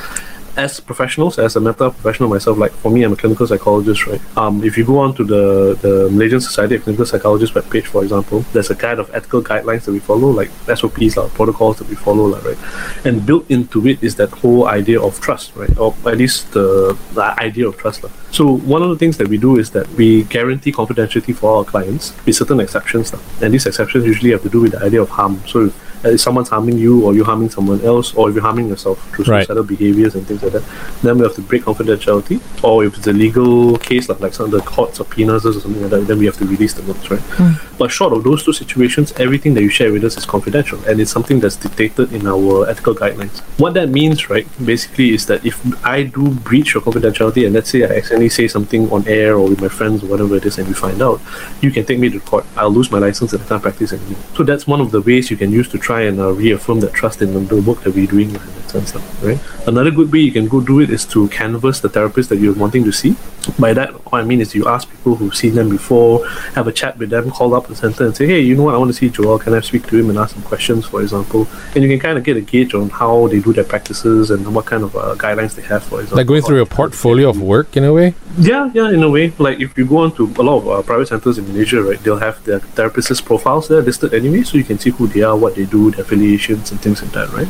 as 0.56 0.80
professionals, 0.80 1.38
as 1.38 1.56
a 1.56 1.60
mental 1.60 1.90
professional 1.90 2.28
myself, 2.28 2.56
like 2.58 2.72
for 2.72 2.90
me, 2.90 3.02
I'm 3.02 3.12
a 3.12 3.16
clinical 3.16 3.46
psychologist, 3.46 4.06
right? 4.06 4.20
Um, 4.36 4.64
if 4.64 4.78
you 4.78 4.84
go 4.84 4.98
on 4.98 5.14
to 5.16 5.24
the, 5.24 5.78
the 5.82 6.08
Malaysian 6.10 6.40
Society 6.40 6.76
of 6.76 6.82
Clinical 6.82 7.04
Psychologists 7.04 7.54
webpage, 7.54 7.84
for 7.84 8.02
example, 8.02 8.40
there's 8.52 8.70
a 8.70 8.74
kind 8.74 8.98
of 8.98 9.14
ethical 9.14 9.42
guidelines 9.42 9.84
that 9.84 9.92
we 9.92 9.98
follow, 9.98 10.30
like 10.30 10.50
SOPs, 10.74 11.16
like 11.16 11.32
protocols 11.34 11.78
that 11.78 11.88
we 11.88 11.94
follow, 11.94 12.24
like, 12.24 12.44
right? 12.44 12.58
And 13.04 13.24
built 13.26 13.50
into 13.50 13.86
it 13.86 14.02
is 14.02 14.16
that 14.16 14.30
whole 14.30 14.66
idea 14.66 15.00
of 15.00 15.20
trust, 15.20 15.54
right? 15.56 15.76
Or 15.78 15.94
at 16.06 16.16
least 16.16 16.52
the, 16.52 16.98
the 17.12 17.22
idea 17.40 17.68
of 17.68 17.76
trust. 17.76 18.02
Like. 18.02 18.12
So 18.30 18.56
one 18.56 18.82
of 18.82 18.88
the 18.88 18.96
things 18.96 19.18
that 19.18 19.28
we 19.28 19.36
do 19.36 19.58
is 19.58 19.70
that 19.70 19.88
we 19.90 20.24
guarantee 20.24 20.72
confidentiality 20.72 21.34
for 21.34 21.58
our 21.58 21.64
clients 21.64 22.14
with 22.24 22.36
certain 22.36 22.60
exceptions. 22.60 23.12
Like. 23.12 23.22
And 23.42 23.52
these 23.52 23.66
exceptions 23.66 24.06
usually 24.06 24.30
have 24.30 24.42
to 24.42 24.48
do 24.48 24.62
with 24.62 24.72
the 24.72 24.82
idea 24.82 25.02
of 25.02 25.10
harm. 25.10 25.42
So 25.46 25.66
uh, 25.66 25.70
if 26.14 26.20
someone's 26.20 26.48
harming 26.48 26.78
you 26.78 27.04
or 27.04 27.14
you're 27.14 27.24
harming 27.24 27.50
someone 27.50 27.80
else 27.82 28.14
or 28.14 28.28
if 28.28 28.34
you're 28.34 28.42
harming 28.42 28.68
yourself 28.68 28.98
through 29.14 29.24
Right. 29.26 29.46
suicidal 29.46 29.64
behaviors 29.64 30.14
and 30.14 30.26
things 30.26 30.42
like 30.42 30.52
that, 30.52 30.64
then 31.02 31.18
we 31.18 31.24
have 31.24 31.34
to 31.34 31.42
break 31.42 31.62
confidentiality. 31.64 32.40
Or 32.62 32.84
if 32.84 32.96
it's 32.96 33.06
a 33.06 33.12
legal 33.12 33.76
case, 33.78 34.08
like, 34.08 34.20
like 34.20 34.34
some 34.34 34.46
of 34.46 34.52
the 34.52 34.60
courts 34.60 35.00
or 35.00 35.04
penals 35.04 35.44
or 35.44 35.52
something 35.52 35.80
like 35.82 35.90
that, 35.90 36.06
then 36.06 36.18
we 36.18 36.26
have 36.26 36.36
to 36.38 36.44
release 36.46 36.74
the 36.74 36.82
notes, 36.82 37.10
right? 37.10 37.20
Hmm. 37.20 37.52
But 37.78 37.90
short 37.90 38.12
of 38.12 38.24
those 38.24 38.42
two 38.44 38.52
situations, 38.52 39.12
everything 39.18 39.54
that 39.54 39.62
you 39.62 39.68
share 39.68 39.92
with 39.92 40.04
us 40.04 40.16
is 40.16 40.24
confidential 40.24 40.78
and 40.88 41.00
it's 41.00 41.10
something 41.10 41.40
that's 41.40 41.56
dictated 41.56 42.12
in 42.12 42.26
our 42.26 42.68
ethical 42.68 42.94
guidelines. 42.94 43.40
What 43.58 43.74
that 43.74 43.88
means, 43.90 44.30
right, 44.30 44.46
basically 44.64 45.10
is 45.14 45.26
that 45.26 45.44
if 45.44 45.56
I 45.84 46.04
do 46.04 46.30
breach 46.30 46.74
your 46.74 46.82
confidentiality 46.82 47.44
and 47.44 47.54
let's 47.54 47.70
say 47.70 47.84
I 47.84 47.96
accidentally 47.98 48.28
say 48.30 48.48
something 48.48 48.90
on 48.90 49.06
air 49.06 49.36
or 49.36 49.48
with 49.48 49.60
my 49.60 49.68
friends 49.68 50.02
or 50.02 50.06
whatever 50.06 50.36
it 50.36 50.44
is 50.46 50.58
and 50.58 50.66
we 50.68 50.74
find 50.74 51.02
out, 51.02 51.20
you 51.60 51.70
can 51.70 51.84
take 51.84 51.98
me 51.98 52.08
to 52.10 52.20
court. 52.20 52.44
I'll 52.56 52.70
lose 52.70 52.90
my 52.90 52.98
license 52.98 53.32
and 53.32 53.42
I 53.42 53.46
can't 53.46 53.62
practice 53.62 53.92
anymore. 53.92 54.18
So 54.34 54.42
that's 54.42 54.66
one 54.66 54.80
of 54.80 54.90
the 54.90 55.00
ways 55.02 55.30
you 55.30 55.36
can 55.36 55.50
use 55.52 55.68
to 55.68 55.78
try 55.78 55.95
and 56.02 56.20
uh, 56.20 56.32
reaffirm 56.32 56.80
that 56.80 56.92
trust 56.92 57.22
in 57.22 57.32
the, 57.34 57.40
the 57.40 57.62
work 57.62 57.82
that 57.82 57.94
we're 57.94 58.06
doing 58.06 58.30
in 58.30 58.34
that 58.34 58.70
sense, 58.70 58.94
right? 59.22 59.40
Another 59.66 59.90
good 59.90 60.12
way 60.12 60.20
you 60.20 60.32
can 60.32 60.48
go 60.48 60.60
do 60.60 60.80
it 60.80 60.90
is 60.90 61.04
to 61.06 61.28
canvas 61.28 61.80
the 61.80 61.88
therapist 61.88 62.28
that 62.30 62.36
you're 62.36 62.54
wanting 62.54 62.84
to 62.84 62.92
see. 62.92 63.16
By 63.58 63.72
that, 63.74 63.90
what 64.10 64.20
I 64.20 64.24
mean 64.24 64.40
is 64.40 64.54
you 64.54 64.66
ask 64.66 64.88
people 64.90 65.14
who've 65.16 65.34
seen 65.34 65.54
them 65.54 65.68
before, 65.68 66.26
have 66.54 66.66
a 66.66 66.72
chat 66.72 66.98
with 66.98 67.10
them, 67.10 67.30
call 67.30 67.54
up 67.54 67.68
the 67.68 67.76
center 67.76 68.04
and 68.06 68.16
say, 68.16 68.26
hey, 68.26 68.40
you 68.40 68.54
know 68.56 68.64
what, 68.64 68.74
I 68.74 68.78
want 68.78 68.90
to 68.90 68.96
see 68.96 69.08
Joel. 69.08 69.38
Can 69.38 69.54
I 69.54 69.60
speak 69.60 69.86
to 69.88 69.98
him 69.98 70.10
and 70.10 70.18
ask 70.18 70.34
some 70.34 70.42
questions, 70.42 70.84
for 70.86 71.00
example? 71.02 71.46
And 71.74 71.84
you 71.84 71.88
can 71.88 72.00
kind 72.00 72.18
of 72.18 72.24
get 72.24 72.36
a 72.36 72.40
gauge 72.40 72.74
on 72.74 72.90
how 72.90 73.28
they 73.28 73.40
do 73.40 73.52
their 73.52 73.64
practices 73.64 74.30
and 74.30 74.54
what 74.54 74.66
kind 74.66 74.82
of 74.82 74.94
uh, 74.96 75.14
guidelines 75.16 75.54
they 75.54 75.62
have, 75.62 75.84
for 75.84 76.00
example. 76.00 76.18
Like 76.18 76.26
going 76.26 76.42
through 76.42 76.62
a 76.62 76.66
portfolio 76.66 77.30
of 77.30 77.40
work 77.40 77.76
in 77.76 77.84
a 77.84 77.92
way. 77.92 78.14
Yeah, 78.38 78.70
yeah, 78.74 78.90
in 78.90 79.02
a 79.02 79.10
way. 79.10 79.32
Like 79.38 79.60
if 79.60 79.76
you 79.78 79.86
go 79.86 79.98
on 79.98 80.12
to 80.16 80.24
a 80.38 80.42
lot 80.42 80.58
of 80.58 80.68
uh, 80.68 80.82
private 80.82 81.08
centers 81.08 81.38
in 81.38 81.46
Malaysia, 81.48 81.82
right, 81.82 82.02
they'll 82.02 82.18
have 82.18 82.42
their 82.44 82.60
therapists' 82.60 83.24
profiles 83.24 83.68
there 83.68 83.82
listed 83.82 84.12
anyway, 84.12 84.42
so 84.42 84.58
you 84.58 84.64
can 84.64 84.78
see 84.78 84.90
who 84.90 85.06
they 85.06 85.22
are, 85.22 85.36
what 85.36 85.54
they 85.54 85.64
do, 85.64 85.90
their 85.90 86.02
affiliations, 86.02 86.70
and 86.70 86.80
things 86.80 87.02
like 87.02 87.12
that, 87.12 87.28
right? 87.30 87.48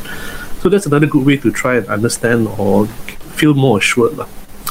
So 0.60 0.68
that's 0.68 0.86
another 0.86 1.06
good 1.06 1.24
way 1.24 1.36
to 1.38 1.52
try 1.52 1.76
and 1.76 1.86
understand 1.86 2.48
or 2.58 2.86
feel 3.36 3.54
more 3.54 3.78
assured. 3.78 4.16
lah. 4.16 4.26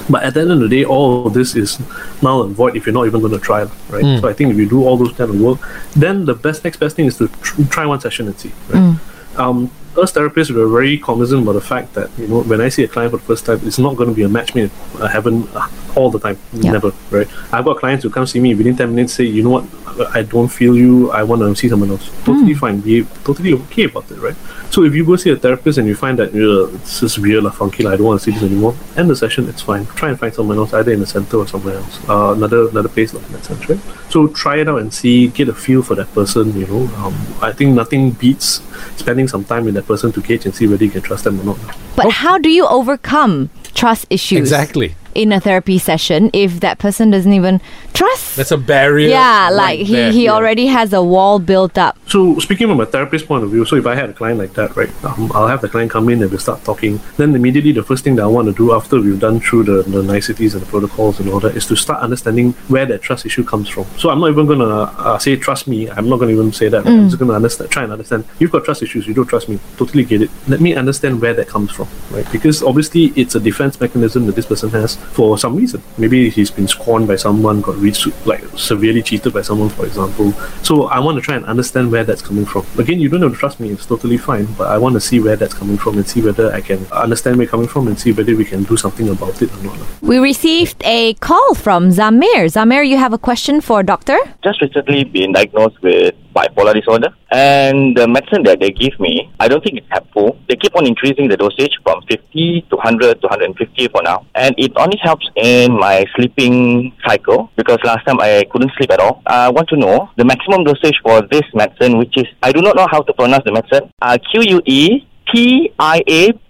But 0.10 0.24
at 0.24 0.34
the 0.34 0.42
end 0.42 0.52
of 0.52 0.60
the 0.60 0.68
day, 0.68 0.84
all 0.84 1.25
of 1.28 1.34
this 1.34 1.56
is 1.56 1.80
null 2.22 2.44
and 2.44 2.56
void 2.56 2.75
if 2.75 2.86
you're 2.86 2.94
not 2.94 3.08
even 3.08 3.22
going 3.22 3.34
to 3.34 3.40
try, 3.40 3.62
right? 3.90 4.04
So 4.22 4.28
I 4.28 4.34
think 4.34 4.52
if 4.52 4.58
you 4.58 4.68
do 4.70 4.84
all 4.86 4.98
those 4.98 5.14
kind 5.14 5.30
of 5.30 5.40
work, 5.40 5.60
then 5.96 6.25
the 6.25 6.34
best 6.34 6.64
next 6.64 6.78
best 6.78 6.96
thing 6.96 7.06
is 7.06 7.18
to 7.18 7.28
tr- 7.42 7.64
try 7.70 7.86
one 7.86 8.00
session 8.02 8.28
and 8.28 8.38
see, 8.40 8.52
right? 8.70 8.98
Um, 9.38 9.72
us 9.98 10.12
therapists 10.12 10.52
we're 10.54 10.68
very 10.68 10.98
cognizant 10.98 11.44
about 11.44 11.54
the 11.54 11.62
fact 11.62 11.94
that 11.94 12.10
you 12.18 12.28
know 12.28 12.42
when 12.44 12.60
I 12.60 12.68
see 12.70 12.84
a 12.84 12.88
client 12.88 13.12
for 13.12 13.18
the 13.18 13.24
first 13.24 13.46
time, 13.46 13.62
it's 13.64 13.80
not 13.80 13.96
going 13.96 14.10
to 14.10 14.16
be 14.16 14.24
a 14.24 14.30
match 14.30 14.54
made 14.54 14.70
in 15.00 15.08
heaven 15.08 15.48
all 15.96 16.10
the 16.12 16.20
time, 16.20 16.38
Yeah. 16.54 16.72
never, 16.74 16.92
right? 17.12 17.28
I've 17.54 17.66
got 17.66 17.78
clients 17.78 18.04
who 18.04 18.10
come 18.10 18.25
see 18.28 18.40
me 18.40 18.54
within 18.56 18.75
ten 18.75 18.94
minutes 18.94 19.14
say, 19.14 19.24
you 19.25 19.44
know 19.44 19.50
what, 19.50 19.66
I 20.14 20.24
don't 20.24 20.50
feel 20.50 20.75
you, 20.75 21.10
I 21.12 21.24
want 21.24 21.42
to 21.42 21.56
see 21.56 21.70
someone 21.70 21.90
else. 21.90 22.10
Totally 22.25 22.54
fine, 22.54 22.82
be 22.82 23.04
totally 23.24 23.54
okay 23.54 23.86
about 23.86 24.12
it, 24.12 24.18
right? 24.20 24.36
So 24.72 24.84
if 24.84 24.94
you 24.94 25.06
go 25.06 25.16
see 25.16 25.30
a 25.30 25.38
therapist 25.38 25.78
and 25.78 25.88
you 25.88 25.96
find 25.96 26.20
that 26.20 26.30
"Ugh, 26.36 26.75
it's 26.75 27.00
just 27.00 27.18
weird, 27.20 27.44
like, 27.46 27.54
funky, 27.54 27.84
like, 27.84 27.94
I 27.94 27.98
don't 27.98 28.08
want 28.08 28.20
to 28.22 28.25
see 28.25 28.32
this 28.38 28.44
anymore, 28.44 28.75
end 28.98 29.10
the 29.10 29.16
session, 29.16 29.48
it's 29.48 29.62
fine. 29.62 29.86
Try 29.86 30.10
and 30.10 30.20
find 30.20 30.34
someone 30.34 30.58
else, 30.58 30.74
either 30.74 30.92
in 30.92 31.00
the 31.00 31.08
center 31.08 31.38
or 31.38 31.48
somewhere 31.48 31.75
else, 31.78 32.00
uh, 32.10 32.34
another 32.36 32.68
another 32.68 32.90
place 32.90 33.14
like 33.14 33.25
in 33.28 33.32
that 33.34 33.46
sense, 33.46 33.70
right? 33.70 33.80
So 34.10 34.28
try 34.28 34.58
it 34.58 34.68
out 34.68 34.82
and 34.82 34.94
see, 34.94 35.28
get 35.28 35.48
a 35.48 35.54
feel 35.54 35.82
for 35.82 35.96
that 35.96 36.14
person. 36.14 36.58
You 36.60 36.68
know, 36.68 36.82
um, 36.98 37.16
I 37.42 37.54
think 37.54 37.74
nothing 37.74 38.12
beats 38.12 38.62
spending 38.98 39.28
some 39.30 39.46
time 39.46 39.64
with 39.66 39.75
that 39.75 39.88
person 39.88 40.12
to 40.12 40.22
gauge 40.22 40.46
and 40.46 40.54
see 40.54 40.68
whether 40.68 40.84
you 40.84 40.92
can 40.92 41.02
trust 41.02 41.24
them 41.24 41.40
or 41.40 41.44
not. 41.46 41.58
But 41.96 42.12
how 42.12 42.38
do 42.38 42.50
you 42.50 42.68
overcome 42.68 43.50
trust 43.74 44.06
issues 44.10 44.40
Exactly. 44.40 44.96
In 45.15 45.31
a 45.31 45.39
therapy 45.39 45.77
session 45.79 46.29
if 46.34 46.60
that 46.60 46.77
person 46.77 47.10
doesn't 47.12 47.34
even 47.34 47.62
trust? 47.93 48.36
That's 48.36 48.51
a 48.51 48.57
barrier. 48.57 49.10
yeah, 49.10 49.45
right 49.48 49.53
like 49.55 49.79
he, 49.79 49.93
there. 49.93 50.12
he 50.12 50.25
Yeah. 50.25 50.34
already 50.34 50.67
has 50.67 50.93
a 50.93 51.01
wall 51.01 51.39
built 51.39 51.77
up. 51.77 51.98
So 52.07 52.38
speaking 52.39 52.67
from 52.67 52.79
a 52.81 52.86
therapist 52.86 53.27
point 53.27 53.43
of 53.43 53.50
view, 53.51 53.65
so 53.65 53.75
if 53.77 53.88
I 53.88 53.95
had 53.95 54.10
a 54.10 54.13
client 54.13 54.39
like 54.39 54.53
that, 54.53 54.75
right, 54.75 54.89
um, 55.03 55.31
I'll 55.34 55.48
have 55.48 55.62
the 55.62 55.69
client 55.69 55.89
come 55.91 56.10
in 56.10 56.22
and 56.22 56.29
we'll 56.29 56.39
start 56.39 56.63
talking. 56.63 57.00
Then 57.17 57.34
immediately 57.36 57.72
the 57.72 57.84
first 57.84 58.03
thing 58.03 58.15
that 58.17 58.24
I 58.24 58.27
want 58.27 58.48
to 58.48 58.53
do 58.53 58.74
after 58.74 59.00
we've 59.00 59.19
done 59.19 59.39
through 59.39 59.63
the, 59.63 59.84
the 59.84 60.03
niceties 60.03 60.53
and 60.53 60.62
the 60.62 60.67
protocols 60.67 61.19
and 61.19 61.29
all 61.29 61.39
that 61.39 61.55
is 61.55 61.65
to 61.67 61.75
start 61.75 62.01
understanding 62.01 62.51
where 62.67 62.86
that 62.86 63.01
trust 63.01 63.25
issue 63.25 63.43
comes 63.43 63.69
from. 63.69 63.86
So 63.98 64.10
I'm 64.10 64.19
not 64.19 64.29
even 64.31 64.45
going 64.45 64.60
to 64.60 64.65
uh, 64.65 65.17
say 65.17 65.36
trust 65.38 65.67
me. 65.67 65.89
I'm 65.89 66.10
not 66.10 66.17
going 66.17 66.36
to 66.36 66.39
even 66.41 66.51
say 66.51 66.67
that. 66.69 66.86
I'm 66.86 67.05
just 67.07 67.17
going 67.19 67.29
to 67.29 67.36
understand, 67.36 67.72
try 67.72 67.84
and 67.84 67.91
understand. 67.91 68.25
You've 68.39 68.51
got 68.51 68.65
trust 68.65 68.84
issues. 68.84 69.07
You 69.07 69.13
don't 69.13 69.25
trust 69.27 69.48
me. 69.50 69.60
Totally 69.77 70.03
get 70.03 70.22
it. 70.22 70.29
Let 70.48 70.60
me 70.62 70.75
understand 70.75 71.22
where 71.22 71.34
that 71.34 71.48
comes 71.48 71.72
from, 71.72 71.88
right? 72.12 72.29
Because 72.31 72.62
obviously 72.62 73.05
it's 73.15 73.36
a 73.36 73.39
defense 73.39 73.79
mechanism 73.79 74.25
that 74.27 74.36
this 74.36 74.45
person 74.45 74.69
has 74.72 74.98
for 75.12 75.38
some 75.38 75.56
reason. 75.56 75.82
Maybe 75.98 76.30
he's 76.30 76.52
been 76.52 76.68
scorned 76.68 77.08
by 77.08 77.16
someone, 77.16 77.62
got 77.62 77.76
re- 77.78 77.94
like 78.26 78.44
severely 78.58 79.02
cheated 79.02 79.34
by 79.34 79.42
someone, 79.42 79.70
for 79.70 79.86
example. 79.86 80.32
So 80.64 80.86
I 80.86 81.00
want 81.00 81.16
to 81.18 81.22
try 81.22 81.36
and 81.36 81.46
understand 81.46 81.92
where 81.92 82.04
that's 82.04 82.22
coming 82.22 82.46
from. 82.46 82.66
Again, 82.78 83.00
you 83.00 83.10
don't 83.10 83.22
have 83.22 83.32
to 83.32 83.38
trust 83.38 83.60
me; 83.60 83.70
it's 83.70 83.86
totally 83.86 84.18
fine. 84.18 84.46
But 84.58 84.68
I 84.68 84.78
want 84.78 84.94
to 84.94 85.02
see 85.02 85.20
where 85.20 85.36
that's 85.36 85.54
coming 85.54 85.78
from 85.78 85.98
and 85.98 86.08
see 86.08 86.22
whether 86.22 86.54
I 86.54 86.62
can 86.62 86.86
understand 86.92 87.38
where 87.38 87.44
it's 87.44 87.52
coming 87.52 87.68
from 87.68 87.88
and 87.88 88.00
see 88.00 88.12
whether 88.12 88.36
we 88.36 88.46
can 88.46 88.64
do 88.64 88.78
something 88.78 89.10
about 89.10 89.42
it 89.42 89.54
or 89.56 89.64
not. 89.64 89.78
We 90.02 90.18
received 90.18 90.82
a 90.86 91.14
call 91.16 91.56
from 91.56 91.90
Zamir. 91.90 92.46
Zamir, 92.56 92.88
you 92.88 92.98
have 92.98 93.14
a 93.14 93.18
question 93.18 93.62
for 93.62 93.84
doctor? 93.84 94.18
just 94.44 94.62
recently 94.62 95.04
been 95.04 95.34
diagnosed 95.34 95.82
with 95.82 96.14
bipolar 96.36 96.74
disorder. 96.74 97.10
And 97.32 97.96
the 97.98 98.08
medicine 98.08 98.44
that 98.44 98.60
they 98.60 98.72
give 98.72 99.00
me 99.00 99.32
i 99.39 99.48
don't 99.48 99.63
think 99.63 99.77
it's 99.77 99.88
helpful. 99.89 100.38
They 100.48 100.56
keep 100.56 100.75
on 100.75 100.86
increasing 100.86 101.27
the 101.27 101.38
dosage 101.38 101.75
from 101.84 102.01
50 102.10 102.68
to 102.70 102.75
100 102.75 103.22
to 103.22 103.27
150 103.27 103.88
for 103.89 104.01
now. 104.04 104.25
And 104.36 104.54
it 104.58 104.72
only 104.75 105.00
helps 105.01 105.27
in 105.36 105.72
my 105.80 106.06
sleeping 106.15 106.94
cycle 107.08 107.50
because 107.56 107.80
last 107.84 108.06
time 108.06 108.20
i 108.20 108.44
couldn't 108.51 108.72
sleep 108.77 108.92
at 108.92 109.00
all. 109.00 109.22
I 109.25 109.50
want 109.50 109.70
to 109.70 109.77
know 109.77 110.10
the 110.18 110.25
maximum 110.25 110.63
dosage 110.63 110.98
for 111.04 111.22
this 111.32 111.44
medicine 111.54 111.98
which 111.98 112.15
is 112.18 112.25
i 112.44 112.51
do 112.51 112.62
not 112.62 112.75
know 112.75 112.88
how 112.92 113.01
to 113.01 113.13
pronounce 113.13 113.44
the 113.46 113.54
medicine. 113.54 113.92
Uh, 114.01 114.18
q-u-e 114.32 115.08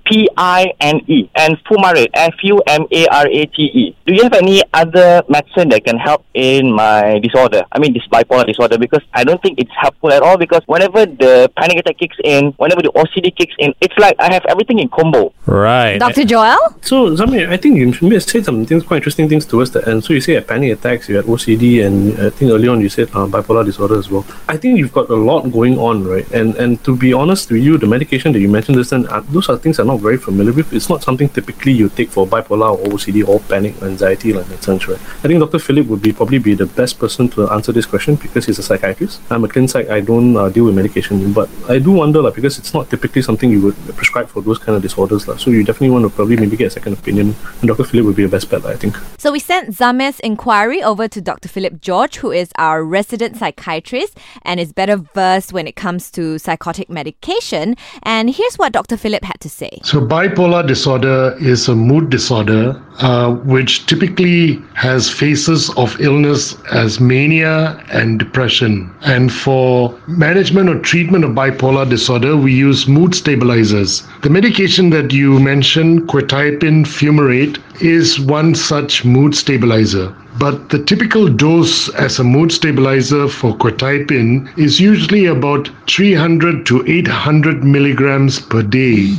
P-I-A 0.05 0.65
P-I-N-E 0.85 1.29
and 1.35 1.57
fumarate 1.65 2.09
F-U-M-A-R-A-T-E. 2.13 3.95
Do 4.05 4.13
you 4.13 4.23
have 4.23 4.33
any 4.33 4.61
other 4.73 5.23
medicine 5.29 5.69
that 5.69 5.83
can 5.83 5.97
help 5.97 6.25
in 6.33 6.71
my 6.71 7.19
disorder? 7.19 7.63
I 7.71 7.79
mean, 7.79 7.93
this 7.93 8.07
bipolar 8.07 8.45
disorder 8.45 8.77
because 8.77 9.01
I 9.13 9.23
don't 9.23 9.41
think 9.41 9.59
it's 9.59 9.71
helpful 9.75 10.11
at 10.11 10.21
all 10.21 10.37
because 10.37 10.61
whenever 10.65 11.05
the 11.05 11.51
panic 11.57 11.77
attack 11.79 11.97
kicks 11.97 12.17
in, 12.23 12.51
whenever 12.57 12.81
the 12.81 12.89
OCD 12.89 13.35
kicks 13.35 13.55
in, 13.59 13.73
it's 13.81 13.97
like 13.97 14.15
I 14.19 14.33
have 14.33 14.45
everything 14.47 14.79
in 14.79 14.89
combo. 14.89 15.33
Right. 15.45 15.97
Dr. 15.97 16.25
Joel? 16.25 16.57
So, 16.81 17.15
Zamir, 17.15 17.49
I 17.49 17.57
think 17.57 17.77
you 17.77 18.07
may 18.07 18.15
have 18.15 18.23
said 18.23 18.45
some 18.45 18.65
things, 18.65 18.83
quite 18.83 18.97
interesting 18.97 19.29
things 19.29 19.45
towards 19.45 19.71
the 19.71 19.87
end. 19.87 20.03
So, 20.03 20.13
you 20.13 20.21
say 20.21 20.33
you 20.33 20.39
had 20.39 20.47
panic 20.47 20.77
attacks, 20.77 21.09
you 21.09 21.15
had 21.17 21.25
OCD, 21.25 21.85
and 21.85 22.13
I 22.19 22.29
think 22.29 22.51
earlier 22.51 22.71
on 22.71 22.81
you 22.81 22.89
said 22.89 23.09
uh, 23.09 23.27
bipolar 23.27 23.65
disorder 23.65 23.97
as 23.97 24.09
well. 24.09 24.25
I 24.47 24.57
think 24.57 24.77
you've 24.77 24.93
got 24.93 25.09
a 25.09 25.15
lot 25.15 25.51
going 25.51 25.77
on, 25.77 26.03
right? 26.03 26.29
And 26.31 26.55
and 26.55 26.83
to 26.85 26.95
be 26.95 27.13
honest 27.13 27.51
with 27.51 27.63
you, 27.63 27.77
the 27.77 27.87
medication 27.87 28.31
that 28.33 28.39
you 28.39 28.49
mentioned 28.49 28.77
this 28.77 28.89
time, 28.89 29.07
uh, 29.09 29.21
those 29.29 29.49
are 29.49 29.57
things 29.57 29.79
I'm 29.79 29.87
not 29.87 29.94
very 29.97 30.17
familiar 30.17 30.53
with. 30.53 30.73
It's 30.73 30.89
not 30.89 31.03
something 31.03 31.29
typically 31.29 31.73
you 31.73 31.89
take 31.89 32.09
for 32.09 32.25
bipolar 32.27 32.77
or 32.77 32.85
OCD 32.85 33.27
or 33.27 33.39
panic 33.41 33.81
anxiety, 33.81 34.33
like 34.33 34.47
that 34.47 34.63
sense, 34.63 34.87
right? 34.87 34.99
I 35.23 35.27
think 35.27 35.39
Dr. 35.39 35.59
Philip 35.59 35.87
would 35.87 36.01
be 36.01 36.11
probably 36.13 36.39
be 36.39 36.53
the 36.53 36.65
best 36.65 36.99
person 36.99 37.29
to 37.29 37.49
answer 37.49 37.71
this 37.71 37.85
question 37.85 38.15
because 38.15 38.45
he's 38.45 38.59
a 38.59 38.63
psychiatrist. 38.63 39.21
I'm 39.29 39.43
a 39.43 39.47
clin 39.47 39.69
psych. 39.69 39.89
I 39.89 40.01
don't 40.01 40.35
uh, 40.35 40.49
deal 40.49 40.65
with 40.65 40.75
medication, 40.75 41.33
but 41.33 41.49
I 41.69 41.79
do 41.79 41.91
wonder, 41.91 42.21
like, 42.21 42.35
because 42.35 42.57
it's 42.57 42.73
not 42.73 42.89
typically 42.89 43.21
something 43.21 43.49
you 43.49 43.61
would 43.61 43.75
prescribe 43.95 44.27
for 44.29 44.41
those 44.41 44.57
kind 44.57 44.75
of 44.75 44.81
disorders, 44.81 45.27
like, 45.27 45.39
so 45.39 45.51
you 45.51 45.63
definitely 45.63 45.91
want 45.91 46.03
to 46.03 46.09
probably 46.09 46.37
maybe 46.37 46.57
get 46.57 46.67
a 46.67 46.69
second 46.71 46.93
opinion. 46.93 47.35
And 47.61 47.67
Dr. 47.67 47.83
Philip 47.83 48.05
would 48.05 48.15
be 48.15 48.23
the 48.23 48.29
best 48.29 48.49
bet, 48.49 48.65
I 48.65 48.75
think. 48.75 48.97
So 49.17 49.31
we 49.31 49.39
sent 49.39 49.73
Zamir's 49.75 50.19
inquiry 50.19 50.83
over 50.83 51.07
to 51.07 51.21
Dr. 51.21 51.49
Philip 51.49 51.81
George, 51.81 52.17
who 52.17 52.31
is 52.31 52.51
our 52.57 52.83
resident 52.83 53.37
psychiatrist 53.37 54.17
and 54.43 54.59
is 54.59 54.73
better 54.73 54.97
versed 54.97 55.53
when 55.53 55.67
it 55.67 55.75
comes 55.75 56.11
to 56.11 56.37
psychotic 56.37 56.89
medication. 56.89 57.75
And 58.03 58.29
here's 58.29 58.55
what 58.57 58.71
Dr. 58.71 58.97
Philip 58.97 59.23
had 59.23 59.39
to 59.41 59.49
say. 59.49 59.79
So, 59.85 60.01
bipolar 60.01 60.65
disorder 60.65 61.35
is 61.39 61.67
a 61.67 61.75
mood 61.75 62.09
disorder 62.09 62.81
uh, 63.01 63.33
which 63.33 63.85
typically 63.85 64.59
has 64.73 65.11
phases 65.11 65.69
of 65.77 66.01
illness 66.01 66.57
as 66.71 66.99
mania 66.99 67.79
and 67.91 68.17
depression. 68.17 68.89
And 69.03 69.31
for 69.31 69.93
management 70.07 70.69
or 70.69 70.79
treatment 70.79 71.23
of 71.23 71.33
bipolar 71.33 71.87
disorder, 71.87 72.35
we 72.35 72.51
use 72.51 72.87
mood 72.87 73.13
stabilizers. 73.13 74.01
The 74.23 74.31
medication 74.31 74.89
that 74.89 75.13
you 75.13 75.39
mentioned, 75.39 76.09
quetiapine 76.09 76.85
fumarate, 76.87 77.59
is 77.79 78.19
one 78.19 78.55
such 78.55 79.05
mood 79.05 79.35
stabilizer. 79.35 80.15
But 80.37 80.69
the 80.69 80.83
typical 80.83 81.27
dose 81.27 81.87
as 81.95 82.19
a 82.19 82.23
mood 82.23 82.51
stabilizer 82.51 83.27
for 83.27 83.55
quetiapine 83.55 84.49
is 84.57 84.79
usually 84.79 85.25
about 85.25 85.69
300 85.87 86.65
to 86.65 86.83
800 86.87 87.63
milligrams 87.63 88.39
per 88.39 88.61
day. 88.61 89.15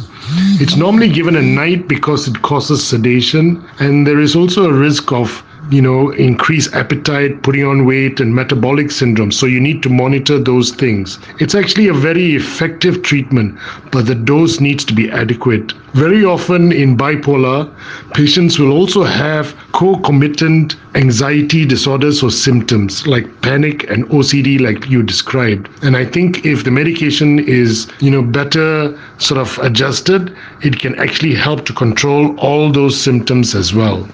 It's 0.60 0.76
normally 0.76 1.08
given 1.08 1.36
at 1.36 1.44
night 1.44 1.88
because 1.88 2.26
it 2.28 2.42
causes 2.42 2.86
sedation, 2.86 3.64
and 3.78 4.06
there 4.06 4.20
is 4.20 4.34
also 4.34 4.68
a 4.68 4.72
risk 4.72 5.12
of 5.12 5.42
you 5.70 5.82
know, 5.82 6.10
increase 6.10 6.72
appetite, 6.74 7.42
putting 7.42 7.64
on 7.64 7.84
weight, 7.84 8.20
and 8.20 8.34
metabolic 8.34 8.90
syndrome. 8.90 9.32
So 9.32 9.46
you 9.46 9.60
need 9.60 9.82
to 9.82 9.88
monitor 9.88 10.38
those 10.38 10.70
things. 10.70 11.18
It's 11.40 11.54
actually 11.54 11.88
a 11.88 11.94
very 11.94 12.34
effective 12.34 13.02
treatment, 13.02 13.58
but 13.90 14.06
the 14.06 14.14
dose 14.14 14.60
needs 14.60 14.84
to 14.84 14.94
be 14.94 15.10
adequate. 15.10 15.72
Very 15.94 16.24
often 16.24 16.72
in 16.72 16.96
bipolar, 16.96 17.72
patients 18.12 18.58
will 18.58 18.70
also 18.70 19.02
have 19.02 19.56
concomitant 19.72 20.76
anxiety 20.94 21.64
disorders 21.64 22.22
or 22.22 22.30
symptoms 22.30 23.06
like 23.06 23.26
panic 23.40 23.88
and 23.90 24.04
OCD, 24.08 24.60
like 24.60 24.88
you 24.88 25.02
described. 25.02 25.68
And 25.82 25.96
I 25.96 26.04
think 26.04 26.44
if 26.44 26.64
the 26.64 26.70
medication 26.70 27.38
is, 27.38 27.88
you 28.00 28.10
know, 28.10 28.22
better 28.22 28.98
sort 29.18 29.40
of 29.40 29.58
adjusted, 29.58 30.36
it 30.62 30.78
can 30.78 30.98
actually 30.98 31.34
help 31.34 31.64
to 31.66 31.72
control 31.72 32.38
all 32.38 32.70
those 32.70 33.00
symptoms 33.00 33.54
as 33.54 33.74
well. 33.74 34.06